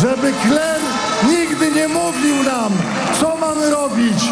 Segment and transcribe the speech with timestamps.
[0.00, 0.80] żeby kler
[1.28, 2.72] nigdy nie mówił nam,
[3.20, 4.24] co mamy robić,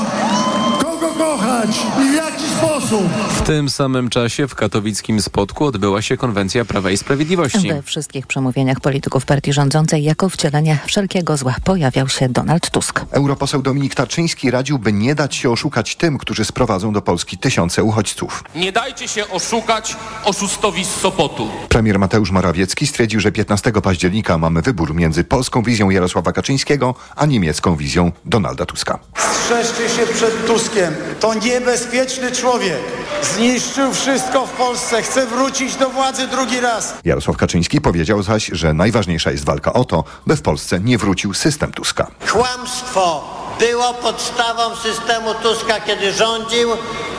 [1.18, 1.70] kochać
[2.02, 3.08] i w jaki sposób.
[3.28, 7.68] W tym samym czasie w katowickim Spodku odbyła się konwencja Prawa i Sprawiedliwości.
[7.68, 13.00] We wszystkich przemówieniach polityków partii rządzącej jako wcielenie wszelkiego zła pojawiał się Donald Tusk.
[13.10, 17.82] Europoseł Dominik Tarczyński radził, by nie dać się oszukać tym, którzy sprowadzą do Polski tysiące
[17.82, 18.44] uchodźców.
[18.54, 21.48] Nie dajcie się oszukać oszustowi z Sopotu.
[21.68, 27.26] Premier Mateusz Morawiecki stwierdził, że 15 października mamy wybór między polską wizją Jarosława Kaczyńskiego, a
[27.26, 28.98] niemiecką wizją Donalda Tuska.
[29.16, 30.94] Strzeżcie się przed Tuskiem.
[31.20, 32.78] To niebezpieczny człowiek.
[33.22, 35.02] Zniszczył wszystko w Polsce.
[35.02, 36.94] Chce wrócić do władzy drugi raz.
[37.04, 41.34] Jarosław Kaczyński powiedział zaś, że najważniejsza jest walka o to, by w Polsce nie wrócił
[41.34, 42.10] system Tuska.
[42.32, 46.68] Kłamstwo było podstawą systemu Tuska, kiedy rządził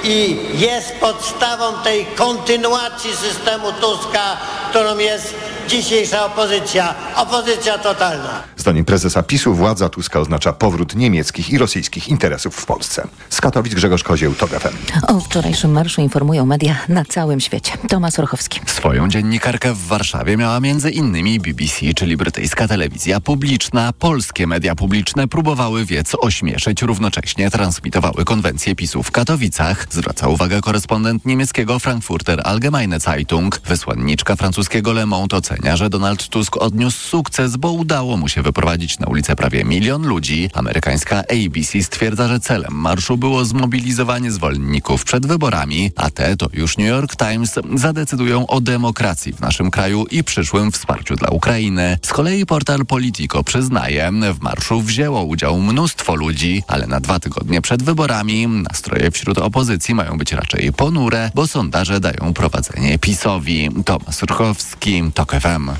[0.03, 4.37] i jest podstawą tej kontynuacji systemu Tuska,
[4.69, 5.35] którą jest
[5.67, 6.95] dzisiejsza opozycja.
[7.15, 8.43] Opozycja totalna.
[8.57, 13.07] Zdaniem prezesa PiSu władza Tuska oznacza powrót niemieckich i rosyjskich interesów w Polsce.
[13.29, 14.75] Z Katowic Grzegorz Kozieł, TOG FM.
[15.07, 17.71] O wczorajszym marszu informują media na całym świecie.
[17.89, 18.59] Tomasz Orchowski.
[18.65, 23.93] Swoją dziennikarkę w Warszawie miała między innymi BBC, czyli brytyjska telewizja publiczna.
[23.99, 29.87] Polskie media publiczne próbowały wiec ośmieszyć, równocześnie transmitowały konwencję PiSu w Katowicach.
[29.89, 33.61] Zwraca uwagę korespondent niemieckiego Frankfurter Allgemeine Zeitung.
[33.65, 38.99] Wysłanniczka francuskiego Le Monde ocenia, że Donald Tusk odniósł sukces, bo udało mu się wyprowadzić
[38.99, 40.49] na ulicę prawie milion ludzi.
[40.53, 46.77] Amerykańska ABC stwierdza, że celem marszu było zmobilizowanie zwolenników przed wyborami, a te to już
[46.77, 51.97] New York Times zadecydują o demokracji w naszym kraju i przyszłym wsparciu dla Ukrainy.
[52.01, 57.61] Z kolei portal Politico przyznaje, w marszu wzięło udział mnóstwo ludzi, ale na dwa tygodnie
[57.61, 63.69] przed wyborami nastroje wśród opozycji mają być raczej ponure, bo sondaże dają prowadzenie PiSowi.
[63.85, 65.71] Tomasz Surchowski, TOK FM.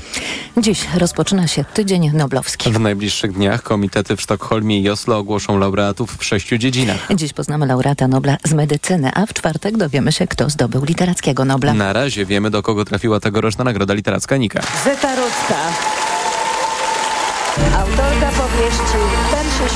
[0.56, 2.72] Dziś rozpoczyna się Tydzień Noblowski.
[2.72, 7.08] W najbliższych dniach komitety w Sztokholmie i Oslo ogłoszą laureatów w sześciu dziedzinach.
[7.14, 11.74] Dziś poznamy laureata Nobla z medycyny, a w czwartek dowiemy się, kto zdobył literackiego Nobla.
[11.74, 14.60] Na razie wiemy, do kogo trafiła tegoroczna nagroda literacka Nika.
[14.84, 16.03] Zeta Rudzka.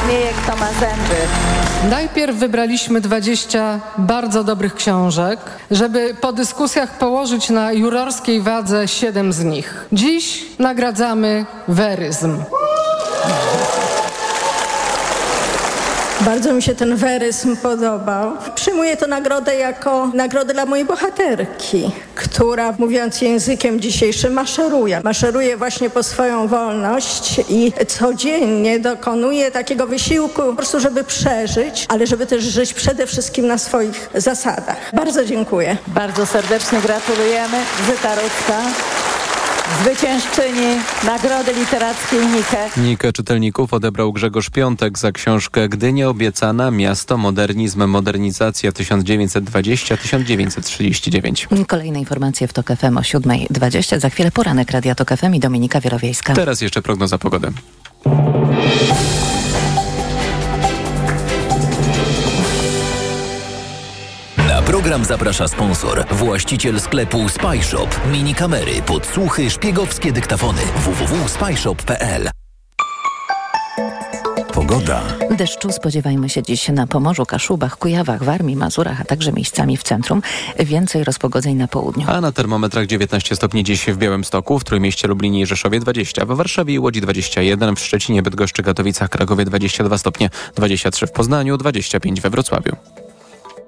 [0.05, 1.17] Śmieje, kto ma zęby.
[1.91, 9.45] Najpierw wybraliśmy 20 bardzo dobrych książek, żeby po dyskusjach położyć na jurorskiej wadze 7 z
[9.45, 9.87] nich.
[9.93, 12.43] Dziś nagradzamy weryzm.
[16.21, 18.33] Bardzo mi się ten weryzm podobał.
[18.55, 25.01] Przyjmuję tę nagrodę jako nagrodę dla mojej bohaterki, która, mówiąc językiem dzisiejszym, maszeruje.
[25.05, 32.07] Maszeruje właśnie po swoją wolność i codziennie dokonuje takiego wysiłku po prostu, żeby przeżyć, ale
[32.07, 34.91] żeby też żyć przede wszystkim na swoich zasadach.
[34.93, 35.77] Bardzo dziękuję.
[35.87, 37.57] Bardzo serdecznie gratulujemy.
[37.87, 38.63] Zeta Rudzka.
[39.77, 40.67] Zwyciężczyni
[41.05, 42.71] Nagrody Literackiej Nike.
[42.77, 51.67] Nikę czytelników odebrał Grzegorz Piątek za książkę Gdy nie obiecana Miasto, Modernizm, Modernizacja 1920-1939.
[51.67, 54.01] Kolejne informacje w TOK FM o 7.20.
[54.01, 56.35] Za chwilę poranek Radia TOK FM i Dominika Wielowiejska.
[56.35, 57.49] Teraz jeszcze prognoza pogody.
[64.79, 67.89] Program zaprasza sponsor, właściciel sklepu Spyshop.
[68.13, 70.63] Mini kamery, podsłuchy, szpiegowskie dyktafony.
[70.77, 72.31] www.spyshop.pl
[74.55, 75.03] Pogoda.
[75.31, 80.23] Deszczu spodziewajmy się dziś na Pomorzu, Kaszubach, Kujawach, Warmii, Mazurach, a także miejscami w centrum.
[80.59, 82.07] Więcej rozpogodzeń na południu.
[82.09, 86.29] A na termometrach 19 stopni dziś w Białymstoku, w Trójmieście, Lublinie i Rzeszowie 20, w
[86.29, 92.21] Warszawie i Łodzi 21, w Szczecinie, Bydgoszczy, Katowicach, Krakowie 22 stopnie, 23 w Poznaniu, 25
[92.21, 92.77] we Wrocławiu.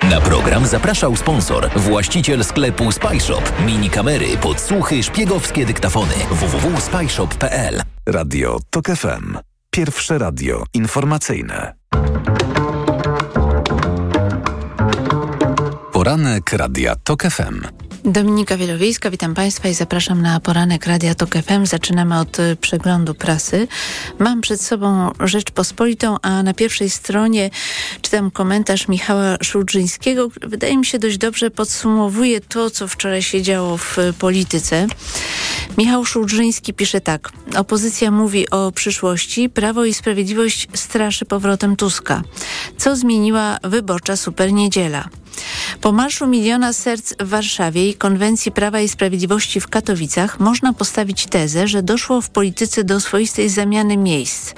[0.08, 3.52] Na program zapraszał sponsor, właściciel sklepu Spyshop.
[3.66, 6.14] Mini kamery, podsłuchy, szpiegowskie dyktafony.
[6.30, 9.38] www.spyshop.pl Radio TOK FM.
[9.70, 11.74] Pierwsze radio informacyjne.
[15.92, 17.64] Poranek Radia TOK FM.
[18.04, 21.66] Dominika Wielowiejska, witam Państwa i zapraszam na poranek Radia Tok FM.
[21.66, 23.68] Zaczynamy od y, przeglądu prasy.
[24.18, 27.50] Mam przed sobą Rzeczpospolitą, a na pierwszej stronie
[28.02, 33.42] czytam komentarz Michała Szulżyńskiego, który wydaje mi się dość dobrze podsumowuje to, co wczoraj się
[33.42, 34.86] działo w y, polityce.
[35.78, 37.32] Michał Szulżyński pisze tak.
[37.56, 42.22] Opozycja mówi o przyszłości, Prawo i Sprawiedliwość straszy powrotem Tuska.
[42.78, 45.08] Co zmieniła wyborcza superniedziela?
[45.80, 51.26] Po Marszu Miliona Serc w Warszawie i Konwencji Prawa i Sprawiedliwości w Katowicach można postawić
[51.26, 54.54] tezę, że doszło w polityce do swoistej zamiany miejsc.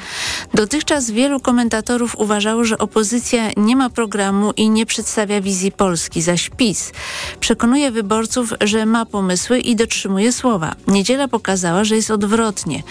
[0.55, 6.51] Dotychczas wielu komentatorów uważało, że opozycja nie ma programu i nie przedstawia wizji Polski, zaś
[6.57, 6.93] PiS
[7.41, 10.75] przekonuje wyborców, że ma pomysły i dotrzymuje słowa.
[10.87, 12.83] Niedziela pokazała, że jest odwrotnie.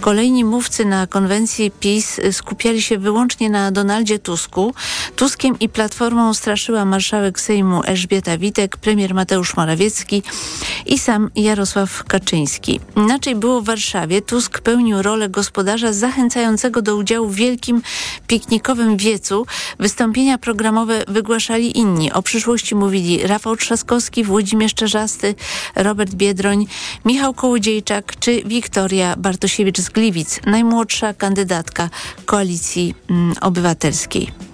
[0.00, 4.74] Kolejni mówcy na konwencji PiS skupiali się wyłącznie na Donaldzie Tusku.
[5.16, 10.22] Tuskiem i Platformą straszyła marszałek Sejmu Elżbieta Witek, premier Mateusz Morawiecki
[10.86, 12.80] i sam Jarosław Kaczyński.
[12.96, 14.22] Inaczej było w Warszawie.
[14.22, 17.82] Tusk pełnił rolę gospodarza zachęcającego do udziału w wielkim
[18.26, 19.46] piknikowym wiecu.
[19.78, 22.12] Wystąpienia programowe wygłaszali inni.
[22.12, 25.34] O przyszłości mówili Rafał Trzaskowski, Włodzimierz Czerzasty,
[25.76, 26.66] Robert Biedroń,
[27.04, 31.90] Michał Kołodziejczak czy Wiktoria Bartosiewicz z Gliwic, najmłodsza kandydatka
[32.26, 34.49] Koalicji mm, Obywatelskiej.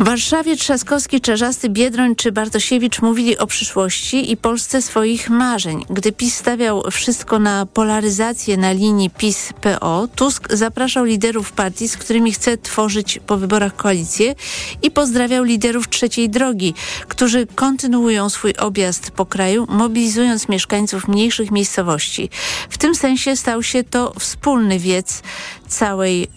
[0.00, 5.84] W Warszawie Trzaskowski, Czerzasty, Biedroń czy Bartosiewicz mówili o przyszłości i Polsce swoich marzeń.
[5.90, 12.32] Gdy PiS stawiał wszystko na polaryzację na linii PiS-PO, Tusk zapraszał liderów partii, z którymi
[12.32, 14.34] chce tworzyć po wyborach koalicję
[14.82, 16.74] i pozdrawiał liderów trzeciej drogi,
[17.08, 22.30] którzy kontynuują swój objazd po kraju, mobilizując mieszkańców mniejszych miejscowości.
[22.70, 25.22] W tym sensie stał się to wspólny wiec
[25.68, 26.28] całej y,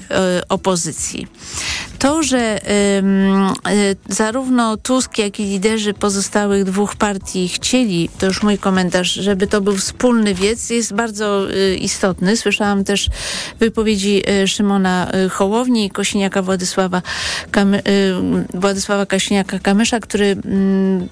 [0.50, 1.28] opozycji.
[2.00, 3.53] To, że y,
[4.10, 9.62] zarówno Tusk, jak i liderzy pozostałych dwóch partii chcieli, to już mój komentarz, żeby to
[9.62, 11.48] był wspólny wiec, jest bardzo
[11.80, 12.38] istotny.
[12.38, 13.10] Słyszałam też
[13.60, 17.02] wypowiedzi Szymona Hołowni i Kosiniaka Władysława,
[17.52, 17.82] Kamy,
[18.54, 21.08] Władysława Kosiniaka-Kamysza, który mm,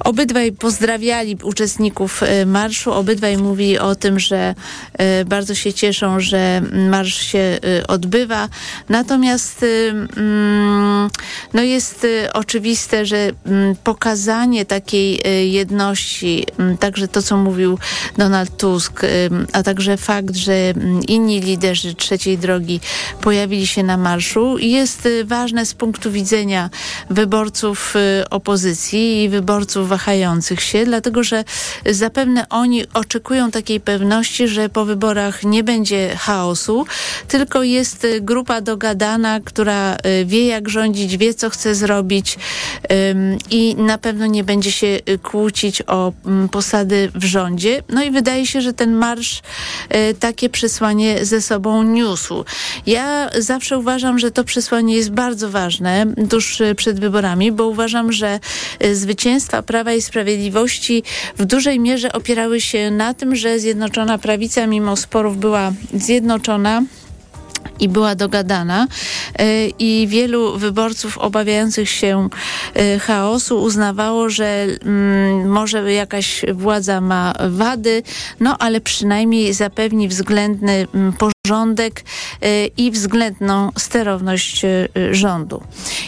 [0.00, 4.54] Obydwaj pozdrawiali uczestników e, marszu, obydwaj mówili o tym, że
[4.92, 8.48] e, bardzo się cieszą, że marsz się e, odbywa.
[8.88, 9.64] Natomiast
[10.16, 11.10] mm,
[11.54, 17.78] no jest oczywiste, że mm, pokazanie takiej jedności, mm, także to, co mówił
[18.18, 19.02] Donald Tusk,
[19.52, 20.74] a także fakt, że
[21.08, 22.80] inni liderzy trzeciej drogi
[23.20, 26.70] pojawili się na marszu, jest ważne z punktu widzenia
[27.10, 27.94] wyborców
[28.30, 31.44] opozycji i wyborców wahających się, dlatego że
[31.86, 36.86] zapewne oni oczekują takiej pewności, że po wyborach nie będzie chaosu,
[37.28, 42.38] tylko jest grupa dogadana, która y, wie jak rządzić, wie co chce zrobić
[43.50, 47.82] i na pewno nie będzie się y, kłócić o mm, posady w rządzie.
[47.88, 49.42] No i wydaje się, że ten marsz
[49.94, 52.44] y, takie przesłanie ze sobą niósł.
[52.86, 58.40] Ja zawsze uważam, że to przesłanie jest bardzo ważne tuż przed wyborami, bo uważam, że
[59.24, 61.02] zwycięstwa Prawa i Sprawiedliwości
[61.38, 66.82] w dużej mierze opierały się na tym, że Zjednoczona Prawica mimo sporów była zjednoczona
[67.80, 68.86] i była dogadana
[69.38, 72.28] e, i wielu wyborców obawiających się
[72.74, 78.02] e, chaosu uznawało, że mm, może jakaś władza ma wady,
[78.40, 81.12] no ale przynajmniej zapewni względny mm,
[81.48, 82.04] porządek
[82.42, 84.62] e, i względną sterowność
[85.10, 85.62] rządu.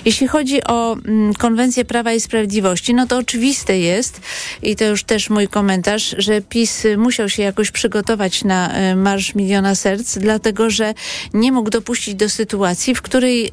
[0.04, 4.20] Jeśli chodzi o mm, konwencję Prawa i Sprawiedliwości, no to oczywiste jest
[4.62, 9.74] i to już też mój komentarz, że PiS musiał się jakoś przygotować na Marsz Miliona
[9.74, 10.94] Serc, dlatego że
[11.34, 13.52] nie mógł dopuścić do sytuacji, w której y,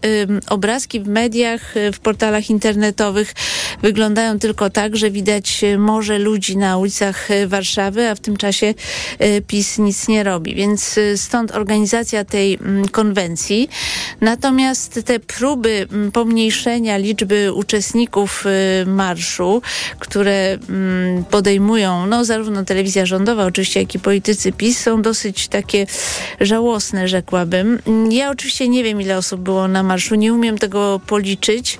[0.50, 3.34] obrazki w mediach, y, w portalach internetowych
[3.82, 8.38] wyglądają tylko tak, że widać y, morze ludzi na ulicach y, Warszawy, a w tym
[8.38, 8.74] czasie
[9.22, 10.56] y, PiS nic nie robi.
[10.56, 11.73] Więc stąd organizacja
[12.28, 13.70] tej mm, konwencji.
[14.22, 18.46] Natomiast te próby mm, pomniejszenia liczby uczestników
[18.86, 19.62] marszu,
[20.00, 25.86] które mm, podejmują no, zarówno telewizja rządowa oczywiście, jak i politycy PiS są dosyć takie
[26.42, 27.80] żałosne, rzekłabym.
[28.10, 31.78] Ja oczywiście nie wiem, ile osób było na marszu, nie umiem tego policzyć.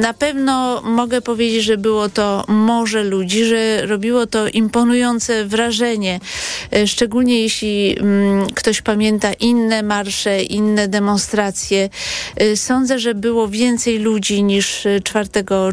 [0.00, 6.20] Na pewno mogę powiedzieć, że było to morze ludzi, że robiło to imponujące wrażenie,
[6.72, 7.96] e, szczególnie jeśli
[8.54, 11.88] ktoś pamięta inne marsze, inne demonstracje.
[12.36, 15.28] E, sądzę, że było więcej ludzi niż 4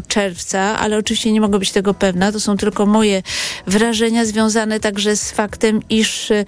[0.08, 2.32] czerwca, ale oczywiście nie mogę być tego pewna.
[2.32, 3.22] To są tylko moje
[3.66, 6.44] wrażenia związane także z faktem, iż e,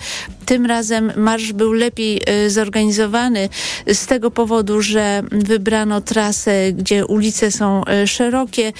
[0.46, 3.48] tym razem marsz był lepiej zorganizowany
[3.86, 8.72] z tego powodu, że wybrano trasę, gdzie ulice są szerokie,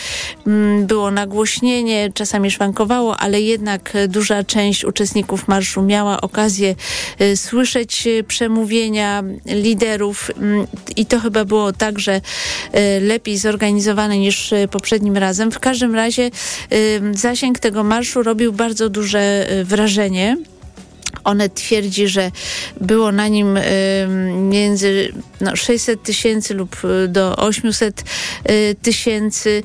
[0.46, 6.74] mm, było nagłośnienie, czasami szwankowało, ale jednak duża część uczestników marszu miała okazję
[7.34, 12.20] słyszeć e, przemówienia liderów mm, i to chyba było także
[13.00, 15.50] lepiej zorganizowane niż poprzednim razem.
[15.52, 16.30] W każdym razie
[17.12, 20.36] zasięg tego marszu robił bardzo duże wrażenie.
[21.24, 22.30] One twierdzi, że
[22.80, 23.58] było na nim
[24.48, 26.76] między no, 600 tysięcy lub
[27.08, 28.04] do 800
[28.82, 29.62] tysięcy.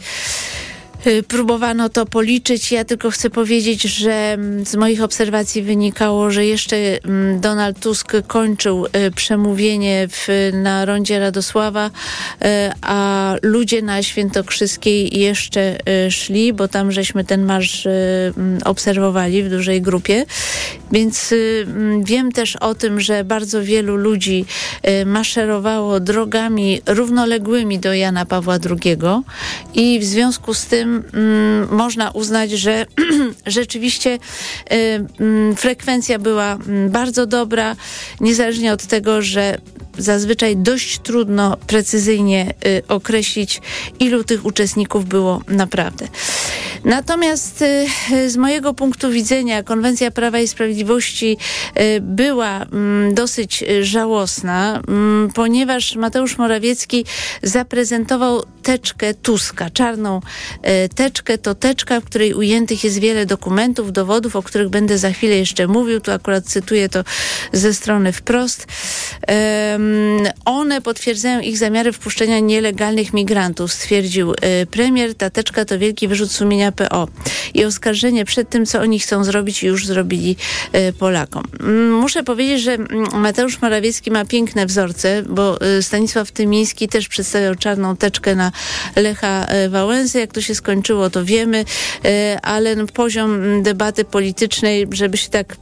[1.05, 2.71] Y, próbowano to policzyć.
[2.71, 8.13] Ja tylko chcę powiedzieć, że mm, z moich obserwacji wynikało, że jeszcze mm, Donald Tusk
[8.27, 12.45] kończył y, przemówienie w, na rondzie Radosława, y,
[12.81, 15.77] a ludzie na Świętokrzyskiej jeszcze
[16.09, 20.25] szli, bo tam żeśmy ten marsz mm, obserwowali w dużej grupie.
[20.91, 21.33] Więc
[22.03, 24.45] wiem też o tym, że bardzo wielu ludzi
[25.05, 28.97] maszerowało drogami równoległymi do Jana Pawła II
[29.73, 32.85] i w związku z tym mm, można uznać, że
[33.45, 34.19] rzeczywiście
[34.71, 37.75] y, mm, frekwencja była mm, bardzo dobra,
[38.21, 39.57] niezależnie od tego, że
[39.97, 43.61] zazwyczaj dość trudno precyzyjnie y, określić,
[43.99, 46.07] ilu tych uczestników było naprawdę.
[46.85, 51.37] Natomiast y, z mojego punktu widzenia konwencja Prawa i Sprawiedliwości
[51.79, 57.05] y, była mm, dosyć żałosna, mm, ponieważ Mateusz Morawiecki
[57.43, 60.21] zaprezentował teczkę Tuska, czarną
[60.95, 61.37] teczkę.
[61.37, 65.67] To teczka, w której ujętych jest wiele dokumentów, dowodów, o których będę za chwilę jeszcze
[65.67, 66.01] mówił.
[66.01, 67.03] Tu akurat cytuję to
[67.53, 68.67] ze strony wprost.
[70.45, 74.35] One potwierdzają ich zamiary wpuszczenia nielegalnych migrantów, stwierdził y,
[74.71, 75.15] premier.
[75.15, 77.07] Tateczka to wielki wyrzut sumienia PO
[77.53, 80.35] i oskarżenie przed tym, co oni chcą zrobić już zrobili
[80.75, 81.43] y, Polakom.
[81.59, 87.07] Mm, muszę powiedzieć, że mm, Mateusz Morawiecki ma piękne wzorce, bo y, Stanisław Tymiński też
[87.07, 88.51] przedstawiał czarną teczkę na
[88.95, 90.19] Lecha Wałęsy.
[90.19, 91.65] Jak to się skończyło, to wiemy,
[92.41, 95.55] ale no, poziom debaty politycznej, żeby się tak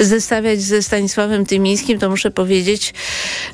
[0.00, 2.94] zestawiać ze Stanisławem Tymińskim, to muszę powiedzieć,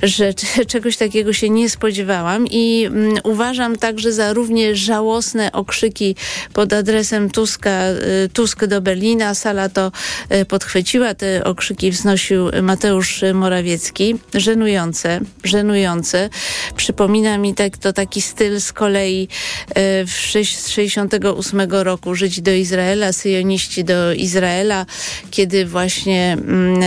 [0.03, 0.35] że
[0.73, 6.17] czegoś takiego się nie spodziewałam i mm, uważam także za równie żałosne okrzyki
[6.53, 7.91] pod adresem Tuska,
[8.25, 9.35] y, Tusk do Berlina.
[9.35, 9.93] Sala to
[10.33, 14.15] y, podchwyciła, te okrzyki wznosił Mateusz Morawiecki.
[14.35, 16.31] Żenujące, żenujące.
[16.77, 19.29] Przypomina mi tak, to taki styl z kolei
[19.71, 24.87] y, w 68 roku żyć do Izraela, syjoniści do Izraela,
[25.31, 26.81] kiedy właśnie mm,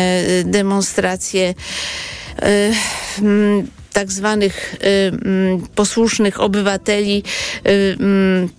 [0.51, 1.53] demonstracje
[3.93, 7.23] tak zwanych e, mm, posłusznych obywateli
[7.63, 8.49] e, mm,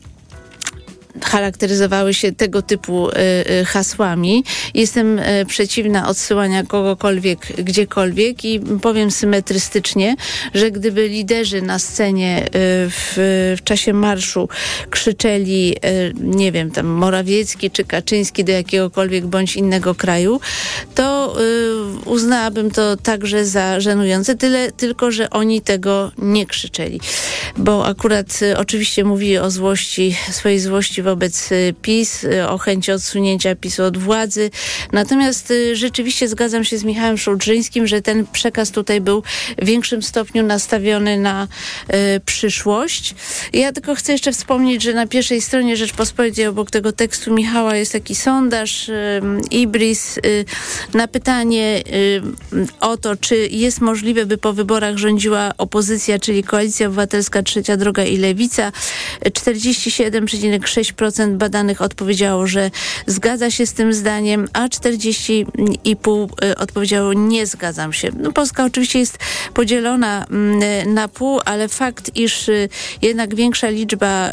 [1.25, 3.09] charakteryzowały się tego typu
[3.67, 4.45] hasłami.
[4.75, 10.17] Jestem przeciwna odsyłania kogokolwiek gdziekolwiek i powiem symetrystycznie,
[10.55, 13.13] że gdyby liderzy na scenie w,
[13.59, 14.49] w czasie marszu
[14.91, 15.77] krzyczeli,
[16.21, 20.41] nie wiem, tam Morawiecki czy Kaczyński do jakiegokolwiek bądź innego kraju,
[20.95, 21.37] to
[22.05, 27.01] uznałabym to także za żenujące, tyle tylko, że oni tego nie krzyczeli.
[27.57, 32.93] Bo akurat y, oczywiście mówi o złości, swojej złości wobec y, PiS, y, o chęci
[32.93, 34.51] odsunięcia PiSu od władzy.
[34.93, 39.23] Natomiast rzeczywiście zgadzam się z Michałem Szulczyńskim, że ten przekaz tutaj był
[39.59, 41.49] w większym stopniu nastawiony na
[42.17, 43.15] y, przyszłość.
[43.53, 47.93] Ja tylko chcę jeszcze wspomnieć, że na pierwszej stronie Rzeczpospolitej obok tego tekstu Michała jest
[47.93, 50.45] taki sondaż y, Ibris y,
[50.95, 52.23] na pytanie Y,
[52.81, 58.05] o to, czy jest możliwe, by po wyborach rządziła opozycja, czyli Koalicja Obywatelska, Trzecia Droga
[58.05, 58.73] i Lewica.
[59.25, 60.96] 47,6%
[61.31, 62.71] badanych odpowiedziało, że
[63.07, 68.11] zgadza się z tym zdaniem, a 40,5% y, odpowiedziało nie zgadzam się.
[68.19, 69.19] No, Polska oczywiście jest
[69.55, 72.69] podzielona mm, na pół, ale fakt, iż y,
[73.03, 74.31] jednak większa liczba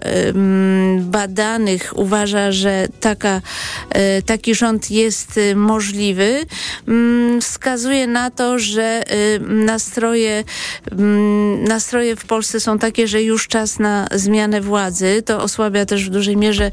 [0.99, 3.41] badanych uważa, że taka,
[4.25, 6.45] taki rząd jest możliwy,
[6.87, 10.43] mm, wskazuje na to, że y, nastroje,
[10.91, 15.23] mm, nastroje w Polsce są takie, że już czas na zmianę władzy.
[15.25, 16.71] To osłabia też w dużej mierze y,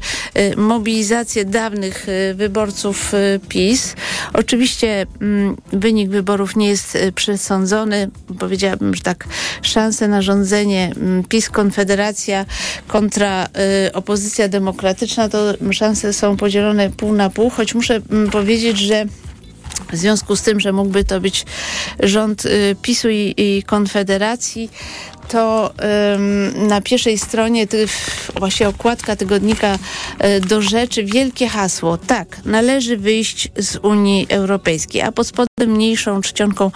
[0.57, 3.11] mobilizację dawnych y, wyborców
[3.49, 3.95] PiS.
[4.33, 8.09] Oczywiście mm, wynik wyborów nie jest przesądzony.
[8.39, 9.27] Powiedziałabym, że tak
[9.61, 12.45] szanse na rządzenie mm, PiS Konfederacja
[12.87, 13.47] kontra
[13.93, 19.05] opozycja demokratyczna to szanse są podzielone pół na pół, choć muszę powiedzieć, że
[19.91, 21.45] w związku z tym, że mógłby to być
[21.99, 24.69] rząd y, PiSu i, i Konfederacji,
[25.31, 25.73] to
[26.55, 27.87] na pierwszej stronie, ty,
[28.39, 31.97] właśnie okładka tygodnika y, do rzeczy, wielkie hasło.
[31.97, 36.71] Tak, należy wyjść z Unii Europejskiej, a pod spodem mniejszą czcionką,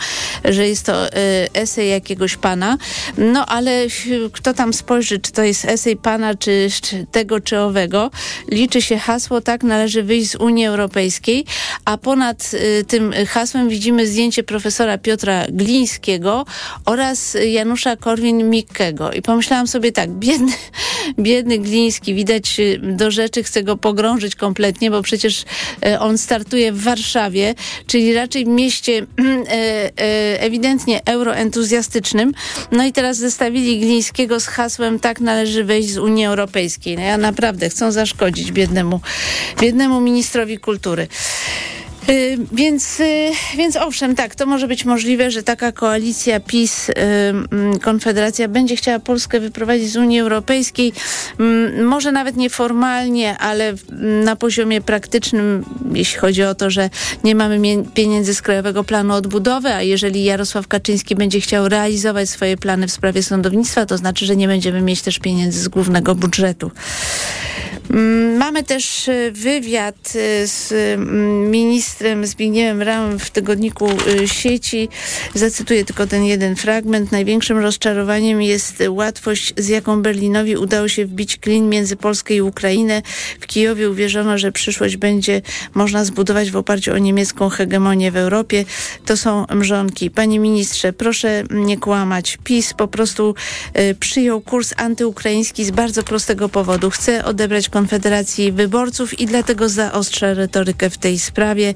[0.45, 1.11] że jest to y,
[1.53, 2.77] esej jakiegoś pana.
[3.17, 3.85] No ale
[4.31, 8.11] kto tam spojrzy, czy to jest esej pana, czy, czy tego, czy owego,
[8.51, 11.45] liczy się hasło, tak, należy wyjść z Unii Europejskiej,
[11.85, 16.45] a ponad y, tym hasłem widzimy zdjęcie profesora Piotra Glińskiego
[16.85, 19.11] oraz Janusza Korwin Mikkego.
[19.11, 20.51] I pomyślałam sobie tak, biedny,
[21.19, 25.45] biedny Gliński, widać y, do rzeczy, chce go pogrążyć kompletnie, bo przecież
[25.85, 27.55] e, on startuje w Warszawie,
[27.87, 29.05] czyli raczej w mieście e,
[29.51, 32.33] e, ewidentnie euroentuzjastycznym.
[32.71, 36.95] No i teraz zestawili Glińskiego z hasłem tak należy wejść z Unii Europejskiej.
[36.95, 38.99] No ja naprawdę chcą zaszkodzić biednemu,
[39.61, 41.07] biednemu ministrowi kultury.
[42.09, 46.93] Y, Więc, y, więc owszem, tak, to może być możliwe, że taka koalicja PiS, y,
[46.97, 50.93] mm, Konfederacja będzie chciała Polskę wyprowadzić z Unii Europejskiej.
[51.39, 53.73] Mm, Może nawet nieformalnie, ale
[54.23, 56.89] na poziomie praktycznym, jeśli chodzi o to, że
[57.23, 57.59] nie mamy
[57.93, 62.91] pieniędzy z Krajowego Planu Odbudowy, a jeżeli Jarosław Kaczyński będzie chciał realizować swoje plany w
[62.91, 66.71] sprawie sądownictwa, to znaczy, że nie będziemy mieć też pieniędzy z głównego budżetu.
[67.89, 74.89] Mm, Mamy też y, wywiad y, z mm, ministrem Zbigniewem Ramem w tygodniku y, sieci.
[75.33, 77.11] Zacytuję tylko ten jeden fragment.
[77.11, 83.01] Największym rozczarowaniem jest łatwość, z jaką Berlinowi udało się wbić klin między Polskę i Ukrainę.
[83.39, 85.41] W Kijowie uwierzono, że przyszłość będzie
[85.73, 88.65] można zbudować w oparciu o niemiecką hegemonię w Europie.
[89.05, 90.11] To są mrzonki.
[90.11, 92.37] Panie ministrze, proszę nie kłamać.
[92.43, 93.35] PiS po prostu
[93.99, 96.89] przyjął kurs antyukraiński z bardzo prostego powodu.
[96.89, 101.73] Chce odebrać Konfederacji wyborców i dlatego zaostrza retorykę w tej sprawie,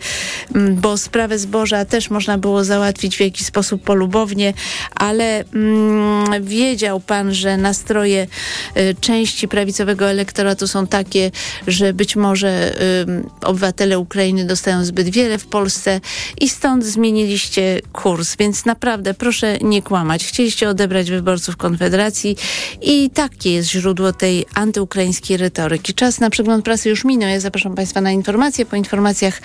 [0.55, 4.53] mm, bo sprawę zboża też można było załatwić w jakiś sposób polubownie,
[4.95, 8.27] ale mm, wiedział pan, że nastroje
[8.77, 11.31] y, części prawicowego elektoratu są takie,
[11.67, 16.01] że być może y, obywatele Ukrainy dostają zbyt wiele w Polsce
[16.41, 20.25] i stąd zmieniliście kurs, więc naprawdę proszę nie kłamać.
[20.25, 22.37] Chcieliście odebrać wyborców Konfederacji
[22.81, 25.88] i takie jest źródło tej antyukraińskiej retoryki.
[25.93, 27.29] Czas na przegląd prasy już minął.
[27.29, 28.65] Ja zapraszam Państwa na informacje.
[28.65, 29.41] Po informacjach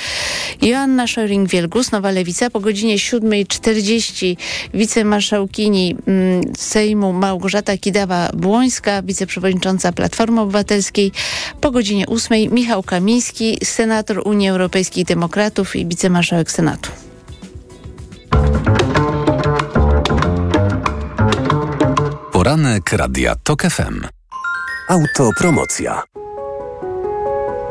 [0.63, 2.51] Joanna Scheuring-Wielgus, Nowa Lewica.
[2.51, 4.37] Po godzinie 7.40
[4.75, 11.13] wicemarszałkini mm, Sejmu Małgorzata Kidawa-Błońska, wiceprzewodnicząca Platformy Obywatelskiej.
[11.61, 16.91] Po godzinie 8.00 Michał Kamiński, senator Unii Europejskich Demokratów i wicemarszałek Senatu.
[22.33, 24.07] Poranek Radia TOK FM.
[24.89, 26.03] Autopromocja.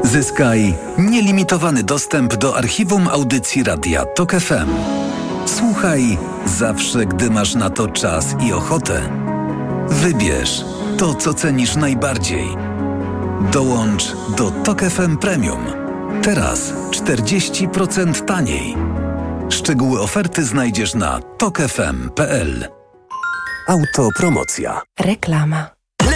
[0.04, 4.70] Zyskaj nielimitowany dostęp do archiwum audycji Radia TOK FM.
[5.46, 9.02] Słuchaj zawsze, gdy masz na to czas i ochotę.
[9.90, 10.66] Wybierz
[10.98, 12.48] to, co cenisz najbardziej.
[13.52, 15.66] Dołącz do TOK FM Premium.
[16.24, 18.76] Teraz 40% taniej.
[19.50, 22.68] Szczegóły oferty znajdziesz na tokefm.pl.
[23.68, 24.82] Autopromocja.
[25.00, 25.73] Reklama.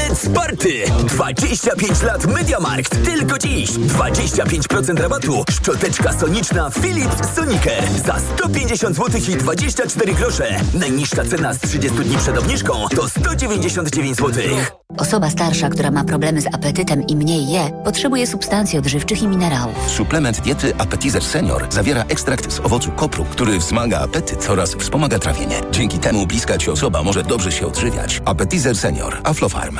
[0.08, 0.84] Let's Party!
[1.08, 3.04] 25 lat Mediamarkt.
[3.06, 3.70] Tylko dziś.
[3.72, 5.44] 25% rabatu.
[5.52, 7.84] Szczoteczka soniczna Philips Soniker.
[8.06, 10.60] Za 150 zł i 24 grosze.
[10.74, 14.44] Najniższa cena z 30 dni przed obniżką to 199 zł.
[14.98, 19.92] Osoba starsza, która ma problemy z apetytem i mniej je, potrzebuje substancji odżywczych i minerałów.
[19.92, 25.62] Suplement diety Appetizer Senior zawiera ekstrakt z owocu kopru, który wzmaga apetyt oraz wspomaga trawienie.
[25.72, 28.22] Dzięki temu bliska ci osoba może dobrze się odżywiać.
[28.26, 29.22] Appetizer Senior.
[29.24, 29.80] Aflofarm.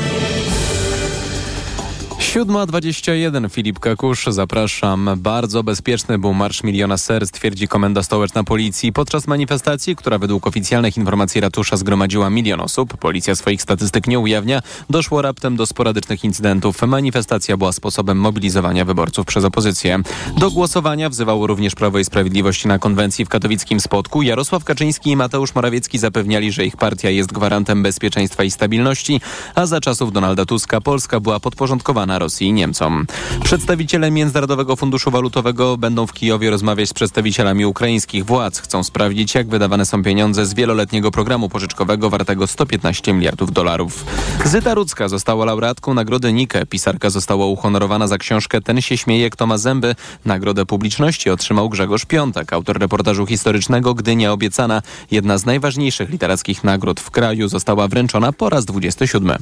[2.21, 5.09] 7.21 Filip Kakusz, zapraszam.
[5.17, 8.93] Bardzo bezpieczny był Marsz Miliona Serc, twierdzi komenda stołeczna policji.
[8.93, 14.61] Podczas manifestacji, która według oficjalnych informacji ratusza zgromadziła milion osób, policja swoich statystyk nie ujawnia,
[14.89, 16.81] doszło raptem do sporadycznych incydentów.
[16.81, 19.99] Manifestacja była sposobem mobilizowania wyborców przez opozycję.
[20.37, 24.21] Do głosowania wzywało również Prawo i Sprawiedliwość na konwencji w katowickim Spodku.
[24.21, 29.21] Jarosław Kaczyński i Mateusz Morawiecki zapewniali, że ich partia jest gwarantem bezpieczeństwa i stabilności,
[29.55, 33.05] a za czasów Donalda Tuska Polska była podporządkowana Rosji i Niemcom.
[33.43, 38.59] Przedstawiciele Międzynarodowego Funduszu Walutowego będą w Kijowie rozmawiać z przedstawicielami ukraińskich władz.
[38.59, 44.05] Chcą sprawdzić, jak wydawane są pieniądze z wieloletniego programu pożyczkowego wartego 115 miliardów dolarów.
[44.45, 46.65] Zyta Rudzka została laureatką nagrody Nike.
[46.65, 49.95] Pisarka została uhonorowana za książkę Ten się śmieje, kto ma zęby.
[50.25, 54.81] Nagrodę publiczności otrzymał Grzegorz Piątek, autor reportażu historycznego Gdynia obiecana.
[55.11, 59.37] Jedna z najważniejszych literackich nagród w kraju została wręczona po raz 27.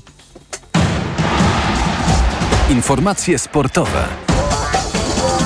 [2.69, 4.38] Informacje sportowe.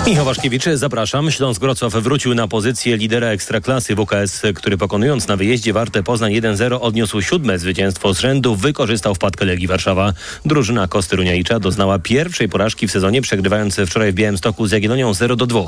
[0.07, 1.31] Michał Waszkiewicz, zapraszam.
[1.31, 6.77] Śląsk Wrocław wrócił na pozycję lidera ekstraklasy WKS, który pokonując na wyjeździe Warte Poznań 1-0
[6.81, 10.13] odniósł siódme zwycięstwo z rzędu, wykorzystał wpadkę Legii Warszawa.
[10.45, 15.65] Drużyna Kosty Runiajcza doznała pierwszej porażki w sezonie, przegrywając wczoraj w Białymstoku z Jagiellonią 0-2.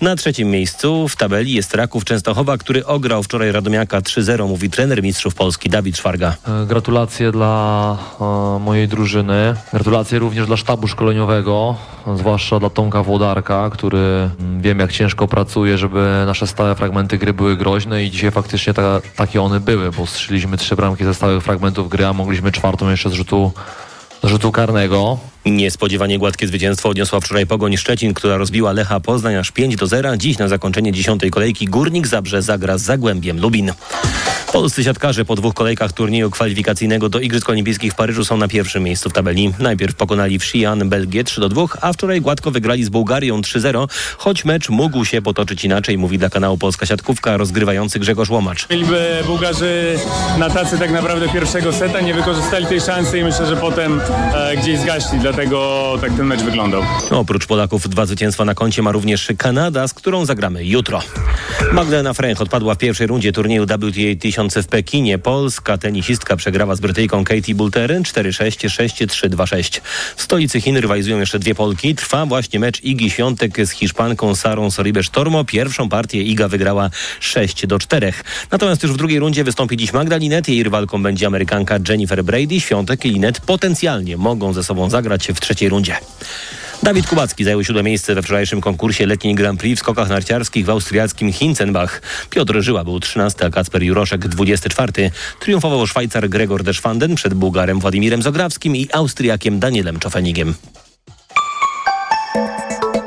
[0.00, 5.02] Na trzecim miejscu w tabeli jest Raków Częstochowa, który ograł wczoraj Radomiaka 3-0, mówi trener
[5.02, 6.36] mistrzów Polski Dawid Szwarga.
[6.48, 8.24] E, Gratulacje dla e,
[8.58, 9.54] mojej drużyny.
[9.72, 11.76] Gratulacje również dla sztabu szkoleniowego,
[12.16, 13.98] zwłaszcza dla Tomka Włodarka, który
[14.40, 18.74] mm, wiem jak ciężko pracuje, żeby nasze stałe fragmenty gry były groźne i dzisiaj faktycznie
[18.74, 22.90] ta, takie one były, bo strzeliśmy trzy bramki ze stałych fragmentów gry, a mogliśmy czwartą
[22.90, 23.52] jeszcze z rzutu,
[24.22, 25.18] z rzutu karnego.
[25.46, 30.16] Niespodziewanie gładkie zwycięstwo odniosła wczoraj Pogoń Szczecin, która rozbiła Lecha Poznań aż 5 do 0.
[30.16, 33.72] Dziś na zakończenie dziesiątej kolejki Górnik Zabrze zagra z Zagłębiem Lubin.
[34.52, 38.82] Polscy siatkarze po dwóch kolejkach turnieju kwalifikacyjnego do Igrzysk Olimpijskich w Paryżu są na pierwszym
[38.82, 39.52] miejscu w tabeli.
[39.58, 44.44] Najpierw pokonali Xi'an Belgię 3 do 2, a wczoraj gładko wygrali z Bułgarią 3-0, choć
[44.44, 48.68] mecz mógł się potoczyć inaczej, mówi dla kanału Polska Siatkówka rozgrywający Grzegorz Łomacz.
[48.70, 49.98] Mieliby Bułgarzy
[50.38, 54.00] na tacy tak naprawdę pierwszego seta, nie wykorzystali tej szansy i myślę, że potem
[54.34, 56.82] e, gdzieś zgaśli, dlatego tak ten mecz wyglądał.
[57.10, 61.00] Oprócz Polaków dwa zwycięstwa na koncie ma również Kanada, z którą zagramy jutro.
[61.72, 65.18] Magdalena Fręch odpadła w pierwszej rundzie turnieju WTA 1000 w Pekinie.
[65.18, 69.80] Polska tenisistka przegrała z Brytyjką Katie Bulterin 4-6, 6-3, 2-6.
[70.16, 71.94] W stolicy Chin rywalizują jeszcze dwie Polki.
[71.94, 75.44] Trwa właśnie mecz Igi Świątek z Hiszpanką Sarą Soribesz-Tormo.
[75.44, 78.12] Pierwszą partię Iga wygrała 6 do 4.
[78.50, 80.48] Natomiast już w drugiej rundzie wystąpi dziś Magda Linet.
[80.48, 82.60] Jej rywalką będzie Amerykanka Jennifer Brady.
[82.60, 85.96] Świątek i Linet potencjalnie mogą ze sobą zagrać w trzeciej rundzie.
[86.82, 90.70] Dawid Kubacki zajął siódme miejsce we wczorajszym konkursie letniej Grand Prix w skokach narciarskich w
[90.70, 92.02] austriackim Hinzenbach.
[92.30, 95.10] Piotr Żyła był 13, a Kacper Juroszek 24.
[95.40, 100.54] Triumfował Szwajcar Gregor Deschwanden przed Bułgarem Władimirem Zograwskim i Austriakiem Danielem Czofenigiem.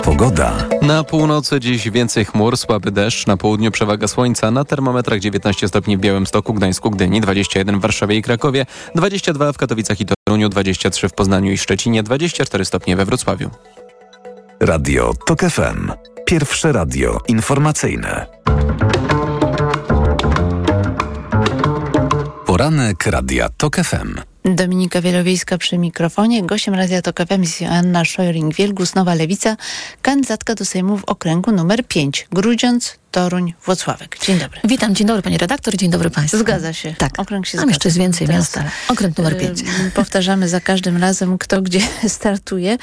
[0.03, 0.67] Pogoda.
[0.81, 5.97] Na północy dziś więcej chmur, słaby deszcz, na południu przewaga słońca, na termometrach 19 stopni
[5.97, 11.09] w Białymstoku, Gdańsku, Gdyni, 21 w Warszawie i Krakowie, 22 w Katowicach i Toruniu, 23
[11.09, 13.49] w Poznaniu i Szczecinie, 24 stopnie we Wrocławiu.
[14.59, 15.91] Radio TOK FM.
[16.25, 18.25] Pierwsze radio informacyjne.
[22.61, 24.15] Poranek Radia TOK FM.
[24.45, 26.43] Dominika Wielowiejska przy mikrofonie.
[26.43, 29.57] Gościem Radia Tok FM jest Joanna Szojring-Wielgus, Nowa Lewica,
[30.01, 32.27] kandydatka do Sejmu w okręgu numer 5.
[32.31, 34.17] Grudziądz, Toruń, Włocławek.
[34.25, 34.59] Dzień dobry.
[34.63, 36.37] Witam, dzień dobry pani redaktor, dzień dobry państwu.
[36.37, 36.93] Zgadza się.
[36.97, 37.19] Tak.
[37.19, 37.71] Okręg się Tam zgadza.
[37.75, 38.63] jeszcze jest więcej Teraz, miasta.
[38.87, 39.61] Okręg numer 5.
[39.61, 42.77] ym, Powtarzamy za każdym razem, kto gdzie startuje.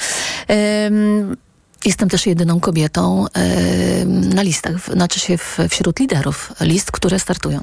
[1.85, 3.27] Jestem też jedyną kobietą
[4.35, 7.61] na listach, w- znaczy się w, wśród liderów list, które startują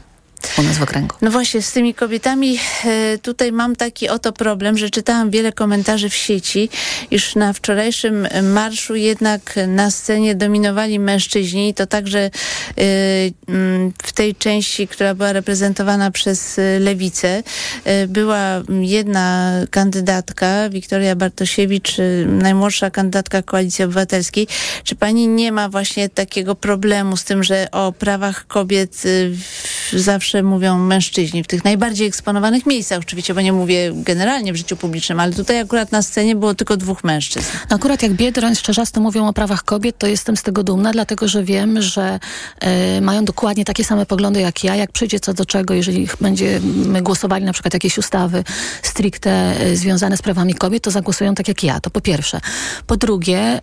[0.57, 1.15] u nas w okręgu.
[1.21, 6.09] No właśnie, z tymi kobietami e, tutaj mam taki oto problem, że czytałam wiele komentarzy
[6.09, 6.69] w sieci,
[7.11, 12.31] iż na wczorajszym marszu jednak na scenie dominowali mężczyźni i to także e,
[13.47, 17.43] mm, w tej części, która była reprezentowana przez e, lewicę,
[18.07, 21.95] była jedna kandydatka, Wiktoria Bartosiewicz,
[22.27, 24.47] najmłodsza kandydatka Koalicji Obywatelskiej.
[24.83, 29.99] Czy pani nie ma właśnie takiego problemu z tym, że o prawach kobiet e, w-
[30.31, 34.77] zawsze mówią mężczyźni w tych najbardziej eksponowanych miejscach, oczywiście, bo nie mówię generalnie w życiu
[34.77, 37.45] publicznym, ale tutaj akurat na scenie było tylko dwóch mężczyzn.
[37.69, 40.91] No akurat jak Biedroń z Czerzasty mówią o prawach kobiet, to jestem z tego dumna,
[40.91, 42.19] dlatego że wiem, że
[42.59, 44.75] e, mają dokładnie takie same poglądy jak ja.
[44.75, 48.43] Jak przyjdzie co do czego, jeżeli będziemy głosowali na przykład jakieś ustawy
[48.81, 51.79] stricte e, związane z prawami kobiet, to zagłosują tak jak ja.
[51.79, 52.39] To po pierwsze.
[52.87, 53.61] Po drugie, e,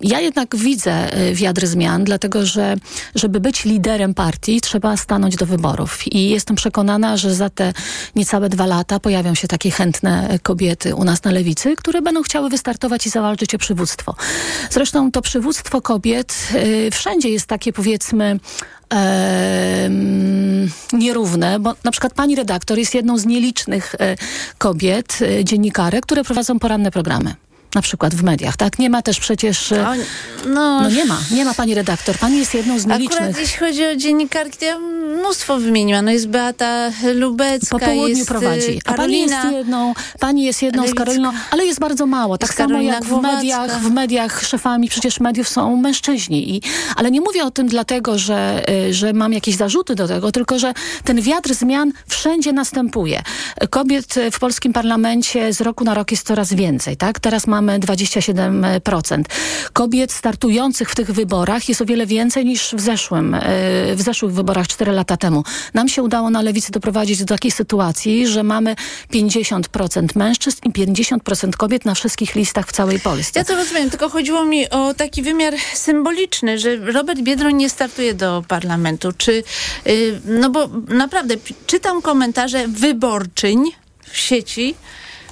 [0.00, 2.76] ja jednak widzę wiatr zmian, dlatego że
[3.14, 6.06] żeby być liderem partii, trzeba stanąć do wyborów.
[6.10, 7.72] I jestem przekonana, że za te
[8.16, 12.22] niecałe dwa lata pojawią się takie chętne e, kobiety u nas na lewicy, które będą
[12.22, 14.14] chciały wystartować i zawalczyć o przywództwo.
[14.70, 18.40] Zresztą to przywództwo kobiet y, wszędzie jest takie powiedzmy
[18.90, 24.16] em, nierówne, bo na przykład pani redaktor jest jedną z nielicznych e,
[24.58, 27.34] kobiet, e, dziennikarek, które prowadzą poranne programy.
[27.74, 28.78] Na przykład w mediach, tak?
[28.78, 29.72] Nie ma też przecież...
[29.72, 29.84] e,
[30.46, 32.18] No, No nie ma, nie ma pani redaktor.
[32.18, 33.36] Pani jest jedną z Akurat nielicznych.
[33.40, 34.78] jeśli chodzi o dziennikarki, to ja
[35.18, 36.04] mnóstwo wymieniłam.
[36.04, 38.70] No jest Beata Lubecka, Po południu jest prowadzi.
[38.70, 39.58] y, A pani jest Karolina.
[39.58, 41.04] jedną, pani jest jedną z Lewicka.
[41.04, 42.38] Karoliną, ale jest bardzo mało.
[42.38, 43.36] Tak samo Karolina jak w Głowacka.
[43.36, 46.56] mediach, w mediach szefami przecież mediów są mężczyźni.
[46.56, 46.62] I,
[46.96, 50.58] ale nie mówię o tym dlatego, że, y, że mam jakieś zarzuty do tego, tylko
[50.58, 53.22] że ten wiatr zmian wszędzie następuje.
[53.70, 56.96] Kobiet w polskim parlamencie z roku na rok jest coraz więcej.
[56.96, 57.20] Tak?
[57.20, 59.22] Teraz mamy mamy 27%.
[59.72, 63.40] Kobiet startujących w tych wyborach jest o wiele więcej niż w zeszłym, e,
[63.94, 65.44] w zeszłych wyborach 4 lata temu.
[65.74, 68.76] Nam się udało na lewicy doprowadzić do takiej sytuacji, że mamy
[69.12, 73.40] 50% mężczyzn i 50% kobiet na wszystkich listach w całej Polsce.
[73.40, 78.14] Ja to rozumiem, tylko chodziło mi o taki wymiar symboliczny, że Robert Biedroń nie startuje
[78.14, 79.12] do parlamentu.
[79.18, 79.42] Czy,
[79.86, 81.34] yy, no bo naprawdę
[81.66, 83.64] czytam komentarze wyborczyń
[84.02, 84.74] w sieci,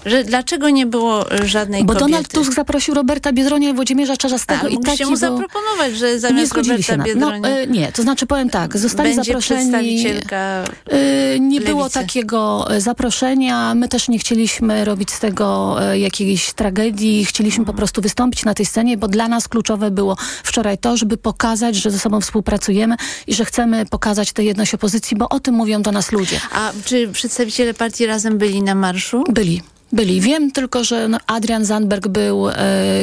[0.06, 2.10] że dlaczego nie było e, żadnej Bo kobiety?
[2.10, 5.16] Donald Tusk zaprosił Roberta Biedronia i Włodzimierza Czarzastego A, i taki mu był...
[5.16, 7.04] zaproponować, że zamiast nie zgodzili Roberta się na...
[7.04, 7.38] Biedronia...
[7.38, 9.60] No, e, nie, to znaczy powiem tak, zostali Będzie zaproszeni...
[9.60, 12.00] przedstawicielka e, nie było lewicy.
[12.00, 13.74] takiego e, zaproszenia.
[13.74, 17.24] My też nie chcieliśmy robić z tego e, jakiejś tragedii.
[17.24, 21.16] Chcieliśmy po prostu wystąpić na tej scenie, bo dla nas kluczowe było wczoraj to, żeby
[21.16, 25.54] pokazać, że ze sobą współpracujemy i że chcemy pokazać tę jedność opozycji, bo o tym
[25.54, 26.40] mówią do nas ludzie.
[26.52, 29.24] A czy przedstawiciele partii Razem byli na marszu?
[29.28, 29.62] Byli.
[29.92, 30.20] Byli.
[30.20, 32.54] Wiem tylko, że no, Adrian Zandberg był e,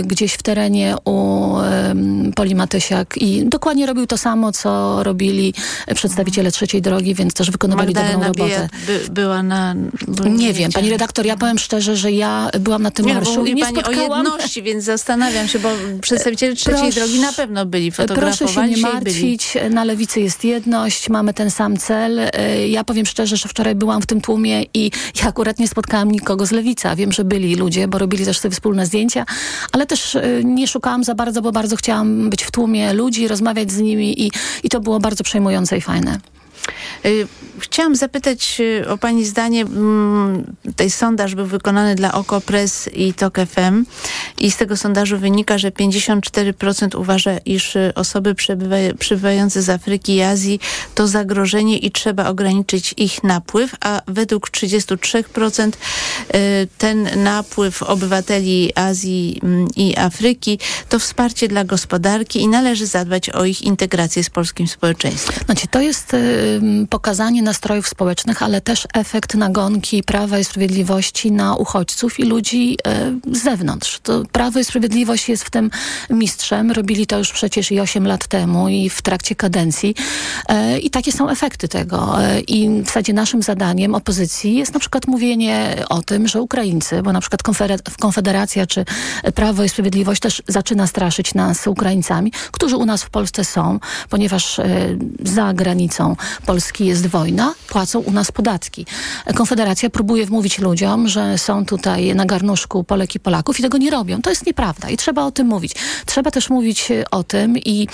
[0.03, 1.95] gdzieś w terenie u e,
[2.35, 5.53] Poli Matysiak i dokładnie robił to samo, co robili
[5.95, 8.69] przedstawiciele trzeciej drogi, więc też wykonywali Magdalena dobrą robotę.
[8.87, 9.75] By, była na...
[10.07, 13.19] Bo Nie wiem, pani redaktor, ja powiem szczerze, że ja byłam na tym Nie, bo
[13.19, 14.11] marszu mówi i nie pani spotkałam...
[14.11, 15.69] o jedności, więc zastanawiam się, bo
[16.01, 20.43] przedstawiciele trzeciej Proszę- drogi na pewno byli, Proszę fotografowali się nie martwić, na lewicy jest
[20.43, 22.19] jedność, mamy ten sam cel.
[22.19, 26.11] E, Ja powiem szczerze, że wczoraj byłam w tym tłumie i ja akurat nie spotkałam
[26.11, 26.74] nikogo z lewicy.
[26.83, 29.25] A Wiem, że byli ludzie, bo robili też sobie wspólne zdjęcia,
[29.71, 33.71] ale też e, nie szukałam za bardzo, bo bardzo chciałam być w tłumie ludzi, rozmawiać
[33.71, 34.31] z nimi i,
[34.63, 36.19] i to było bardzo przejmujące i fajne.
[37.05, 37.27] Y,
[37.59, 39.61] Chciałam zapytać y, o Pani zdanie.
[39.61, 43.85] mm, Tej sondaż był wykonany dla OKO.press i TOK FM
[44.39, 50.15] i z tego sondażu wynika, że 54% uważa, iż y, osoby przebywa- przybywające z Afryki
[50.15, 50.59] i Azji
[50.95, 55.67] to zagrożenie i trzeba ograniczyć ich napływ, a według 33%
[56.35, 63.29] y, ten napływ obywateli Azji mm, i Afryki to wsparcie dla gospodarki i należy zadbać
[63.29, 65.35] o ich integrację z polskim społeczeństwem.
[65.45, 66.13] Znaczy, to jest
[66.89, 72.77] pokazanie nastrojów społecznych, ale też efekt nagonki Prawa i Sprawiedliwości na uchodźców i ludzi
[73.31, 73.99] y, z zewnątrz.
[74.03, 75.71] To Prawo i Sprawiedliwość jest w tym
[76.09, 76.71] mistrzem.
[76.71, 79.95] Robili to już przecież i 8 lat temu i w trakcie kadencji.
[80.75, 82.17] Y, I takie są efekty tego.
[82.23, 87.01] Y, I w zasadzie naszym zadaniem opozycji jest na przykład mówienie o tym, że Ukraińcy,
[87.01, 88.85] bo na przykład Konfeder- Konfederacja czy
[89.35, 93.79] Prawo i Sprawiedliwość też zaczyna straszyć nas Ukraińcami, którzy u nas w Polsce są,
[94.09, 94.61] ponieważ
[95.23, 98.85] za granicą Polski jest wojna, płacą u nas podatki.
[99.35, 103.91] Konfederacja próbuje wmówić ludziom, że są tutaj na garnuszku Polek i Polaków i tego nie
[103.91, 104.21] robią.
[104.21, 105.75] To jest nieprawda i trzeba o tym mówić.
[106.05, 107.87] Trzeba też mówić o tym i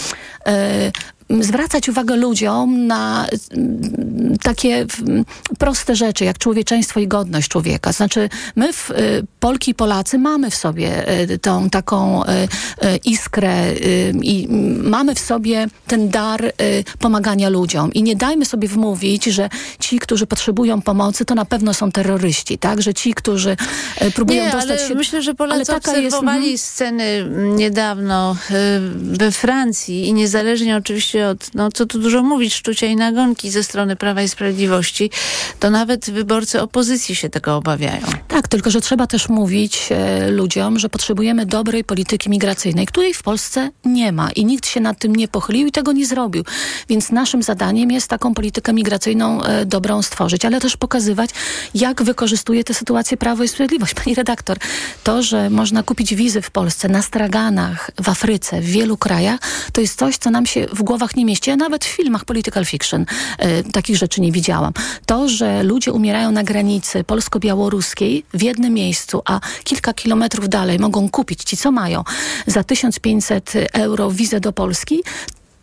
[0.45, 0.91] e,
[1.39, 4.85] zwracać uwagę ludziom na mm, takie
[5.57, 7.91] proste rzeczy, jak człowieczeństwo i godność człowieka.
[7.91, 12.27] Znaczy, my, w, y, Polki i Polacy, mamy w sobie y, tą taką y,
[13.05, 13.73] iskrę
[14.21, 14.47] i
[14.83, 16.53] mamy w sobie ten dar
[16.99, 17.93] pomagania ludziom.
[17.93, 22.57] I nie dajmy sobie wmówić, że ci, którzy potrzebują pomocy, to na pewno są terroryści,
[22.57, 22.81] tak?
[22.81, 23.57] Że ci, którzy
[24.15, 24.95] próbują Nie, dostać ale się...
[24.95, 26.57] myślę, że Polacy Ale taka jest, obserwowali mhm.
[26.57, 28.35] sceny mm, niedawno
[28.93, 33.63] we Francji i niezależnie oczywiście od, no co tu dużo mówić, szczucia i nagonki ze
[33.63, 35.09] strony Prawa i Sprawiedliwości,
[35.59, 38.01] to nawet wyborcy opozycji się tego obawiają.
[38.27, 43.23] Tak, tylko że trzeba też mówić e, ludziom, że potrzebujemy dobrej polityki migracyjnej, której w
[43.23, 46.43] Polsce nie ma i nikt się nad tym nie pochylił i tego nie zrobił.
[46.89, 51.29] Więc naszym zadaniem jest taką politykę migracyjną e, dobrą stworzyć, ale też pokazywać,
[51.75, 53.93] jak wykorzystuje tę sytuację Prawo i Sprawiedliwość.
[54.03, 54.57] Pani redaktor,
[55.03, 59.39] to, że można kupić wizy w Polsce, na straganach, w Afryce, w wielu krajach,
[59.73, 61.49] to jest coś, co nam się w głowach nie mieści.
[61.49, 63.05] Ja nawet w filmach political fiction
[63.37, 64.73] e, takich rzeczy nie widziałam.
[65.05, 71.09] To, że ludzie umierają na granicy polsko-białoruskiej w jednym miejscu, a kilka kilometrów dalej mogą
[71.09, 72.03] kupić ci, co mają,
[72.47, 75.03] za 1500 euro wizę do Polski,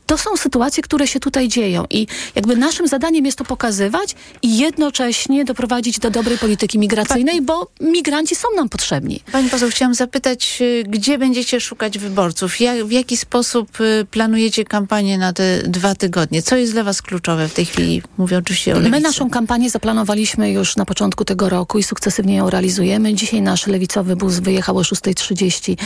[0.08, 4.58] to są sytuacje, które się tutaj dzieją i jakby naszym zadaniem jest to pokazywać i
[4.58, 9.20] jednocześnie doprowadzić do dobrej polityki migracyjnej, bo migranci są nam potrzebni.
[9.32, 12.60] Pani poseł, chciałam zapytać, y, gdzie będziecie szukać wyborców?
[12.60, 16.42] Jak, w jaki sposób y, planujecie kampanię na te dwa tygodnie?
[16.42, 18.02] Co jest dla was kluczowe w tej chwili?
[18.18, 18.90] Mówię oczywiście o lewicy.
[18.90, 23.14] My naszą kampanię zaplanowaliśmy już na początku tego roku i sukcesywnie ją realizujemy.
[23.14, 25.76] Dzisiaj nasz lewicowy bus wyjechał o 6.30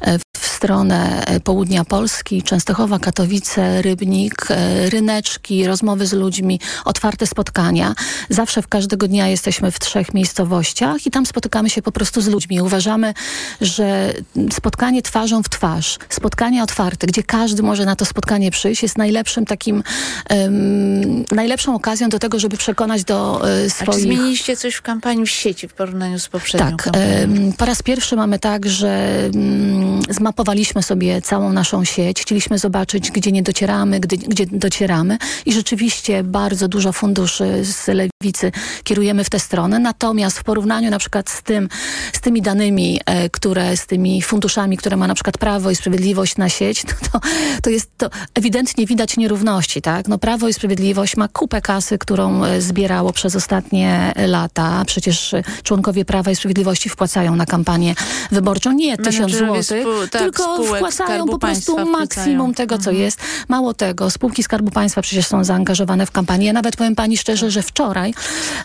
[0.00, 0.21] e, w
[0.62, 7.94] stronę e, południa Polski, Częstochowa, Katowice, Rybnik, e, ryneczki, rozmowy z ludźmi, otwarte spotkania.
[8.28, 12.28] Zawsze w każdego dnia jesteśmy w trzech miejscowościach i tam spotykamy się po prostu z
[12.28, 12.60] ludźmi.
[12.60, 13.14] Uważamy,
[13.60, 14.12] że
[14.52, 19.44] spotkanie twarzą w twarz, spotkanie otwarte, gdzie każdy może na to spotkanie przyjść, jest najlepszym
[19.44, 19.82] takim,
[20.30, 23.88] um, najlepszą okazją do tego, żeby przekonać do e, swoich...
[23.88, 27.52] A czy zmieniliście coś w kampanii w sieci w porównaniu z poprzednią tak, kampanią?
[27.52, 30.51] po raz pierwszy mamy tak, że mm, zmapowaliśmy
[30.82, 32.22] sobie całą naszą sieć.
[32.22, 38.52] Chcieliśmy zobaczyć, gdzie nie docieramy, gdzie, gdzie docieramy i rzeczywiście bardzo dużo funduszy z lewicy
[38.84, 39.78] kierujemy w tę stronę.
[39.78, 41.68] Natomiast w porównaniu na przykład z tym,
[42.12, 46.36] z tymi danymi, e, które, z tymi funduszami, które ma na przykład Prawo i Sprawiedliwość
[46.36, 47.20] na sieć, no to,
[47.62, 50.08] to jest to ewidentnie widać nierówności, tak?
[50.08, 54.82] No Prawo i Sprawiedliwość ma kupę kasy, którą e, zbierało przez ostatnie lata.
[54.86, 57.94] Przecież członkowie Prawa i Sprawiedliwości wpłacają na kampanię
[58.30, 62.96] wyborczą nie tysiąc złotych, tak, tylko wpłacają po prostu maksimum tego, co mhm.
[62.96, 63.18] jest.
[63.48, 66.46] Mało tego, spółki Skarbu Państwa przecież są zaangażowane w kampanię.
[66.46, 68.14] Ja nawet powiem pani szczerze, że wczoraj,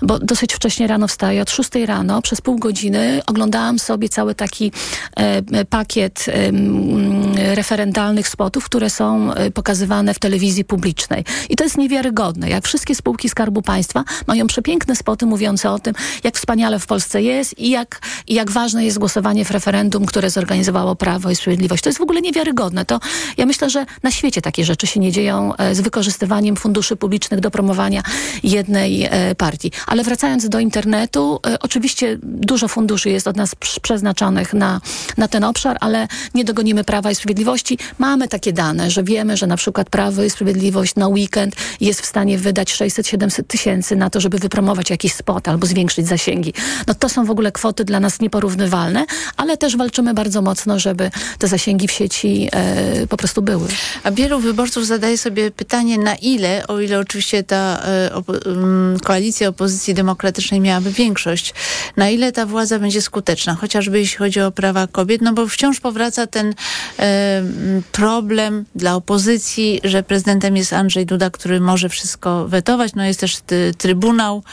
[0.01, 4.71] bo dosyć wcześnie rano wstaję, od 6 rano przez pół godziny oglądałam sobie cały taki
[5.15, 11.23] e, pakiet e, referendalnych spotów, które są e, pokazywane w telewizji publicznej.
[11.49, 12.49] I to jest niewiarygodne.
[12.49, 17.21] Jak wszystkie spółki Skarbu Państwa mają przepiękne spoty mówiące o tym, jak wspaniale w Polsce
[17.21, 21.56] jest i jak, i jak ważne jest głosowanie w referendum, które zorganizowało Prawo i Sprawiedliwość.
[21.81, 22.85] To jest w ogóle niewiarygodne.
[22.85, 22.99] To
[23.37, 27.39] ja myślę, że na świecie takie rzeczy się nie dzieją e, z wykorzystywaniem funduszy publicznych
[27.39, 28.03] do promowania
[28.43, 29.71] jednej e, partii.
[29.87, 34.81] Ale wracając do internetu, e, oczywiście dużo funduszy jest od nas przeznaczonych na,
[35.17, 37.77] na ten obszar, ale nie dogonimy Prawa i Sprawiedliwości.
[37.99, 42.05] Mamy takie dane, że wiemy, że na przykład Prawo i Sprawiedliwość na weekend jest w
[42.05, 46.53] stanie wydać 600-700 tysięcy na to, żeby wypromować jakiś spot albo zwiększyć zasięgi.
[46.87, 49.05] No to są w ogóle kwoty dla nas nieporównywalne,
[49.37, 53.67] ale też walczymy bardzo mocno, żeby te zasięgi w sieci e, po prostu były.
[54.03, 58.97] A wielu wyborców zadaje sobie pytanie, na ile, o ile oczywiście ta e, opo um,
[59.03, 61.53] koalicja opozycji demokratycznej miałaby większość,
[61.97, 65.79] na ile ta władza będzie skuteczna, chociażby jeśli chodzi o prawa kobiet, no bo wciąż
[65.79, 66.53] powraca ten
[66.99, 67.43] e,
[67.91, 72.95] problem dla opozycji, że prezydentem jest Andrzej Duda, który może wszystko wetować.
[72.95, 73.37] No jest też
[73.77, 74.43] Trybunał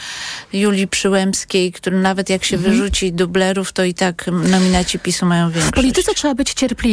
[0.52, 2.72] Julii Przyłębskiej, który nawet jak się mhm.
[2.72, 5.72] wyrzuci dublerów, to i tak nominaci PiSu mają większość.
[5.72, 6.83] W polityce trzeba być cierpliwym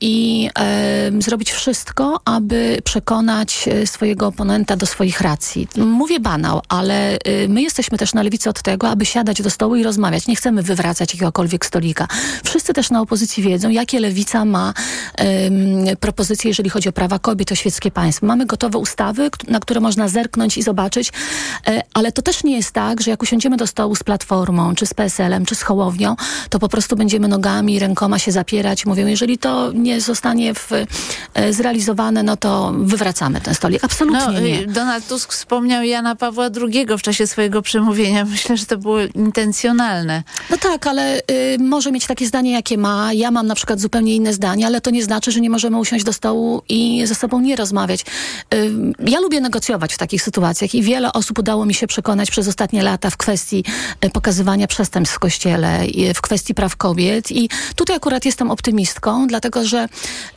[0.00, 5.68] i e, zrobić wszystko, aby przekonać e, swojego oponenta do swoich racji.
[5.76, 9.76] Mówię banał, ale e, my jesteśmy też na lewicy od tego, aby siadać do stołu
[9.76, 10.26] i rozmawiać.
[10.26, 12.08] Nie chcemy wywracać jakiegokolwiek stolika.
[12.44, 14.74] Wszyscy też na opozycji wiedzą, jakie lewica ma
[15.16, 18.26] e, propozycje, jeżeli chodzi o prawa kobiet, o świeckie państwo.
[18.26, 21.12] Mamy gotowe ustawy, na które można zerknąć i zobaczyć,
[21.66, 24.86] e, ale to też nie jest tak, że jak usiądziemy do stołu z Platformą, czy
[24.86, 26.16] z PSL-em, czy z Hołownią,
[26.50, 28.86] to po prostu będziemy nogami, rękoma się zapierać.
[28.86, 30.70] Mówią, jeżeli to nie zostanie w,
[31.34, 33.84] e, zrealizowane, no to wywracamy ten stolik.
[33.84, 34.66] Absolutnie no, nie.
[34.66, 38.24] Donald Tusk wspomniał Jana Pawła II w czasie swojego przemówienia.
[38.34, 40.22] Myślę, że to było intencjonalne.
[40.50, 43.12] No tak, ale y, może mieć takie zdanie, jakie ma.
[43.12, 46.04] Ja mam na przykład zupełnie inne zdanie, ale to nie znaczy, że nie możemy usiąść
[46.04, 48.04] do stołu i ze sobą nie rozmawiać.
[48.54, 48.72] Y,
[49.06, 52.82] ja lubię negocjować w takich sytuacjach i wiele osób udało mi się przekonać przez ostatnie
[52.82, 53.64] lata w kwestii
[54.04, 59.11] y, pokazywania przestępstw w Kościele, y, w kwestii praw kobiet i tutaj akurat jestem optymistką,
[59.26, 59.88] dlatego że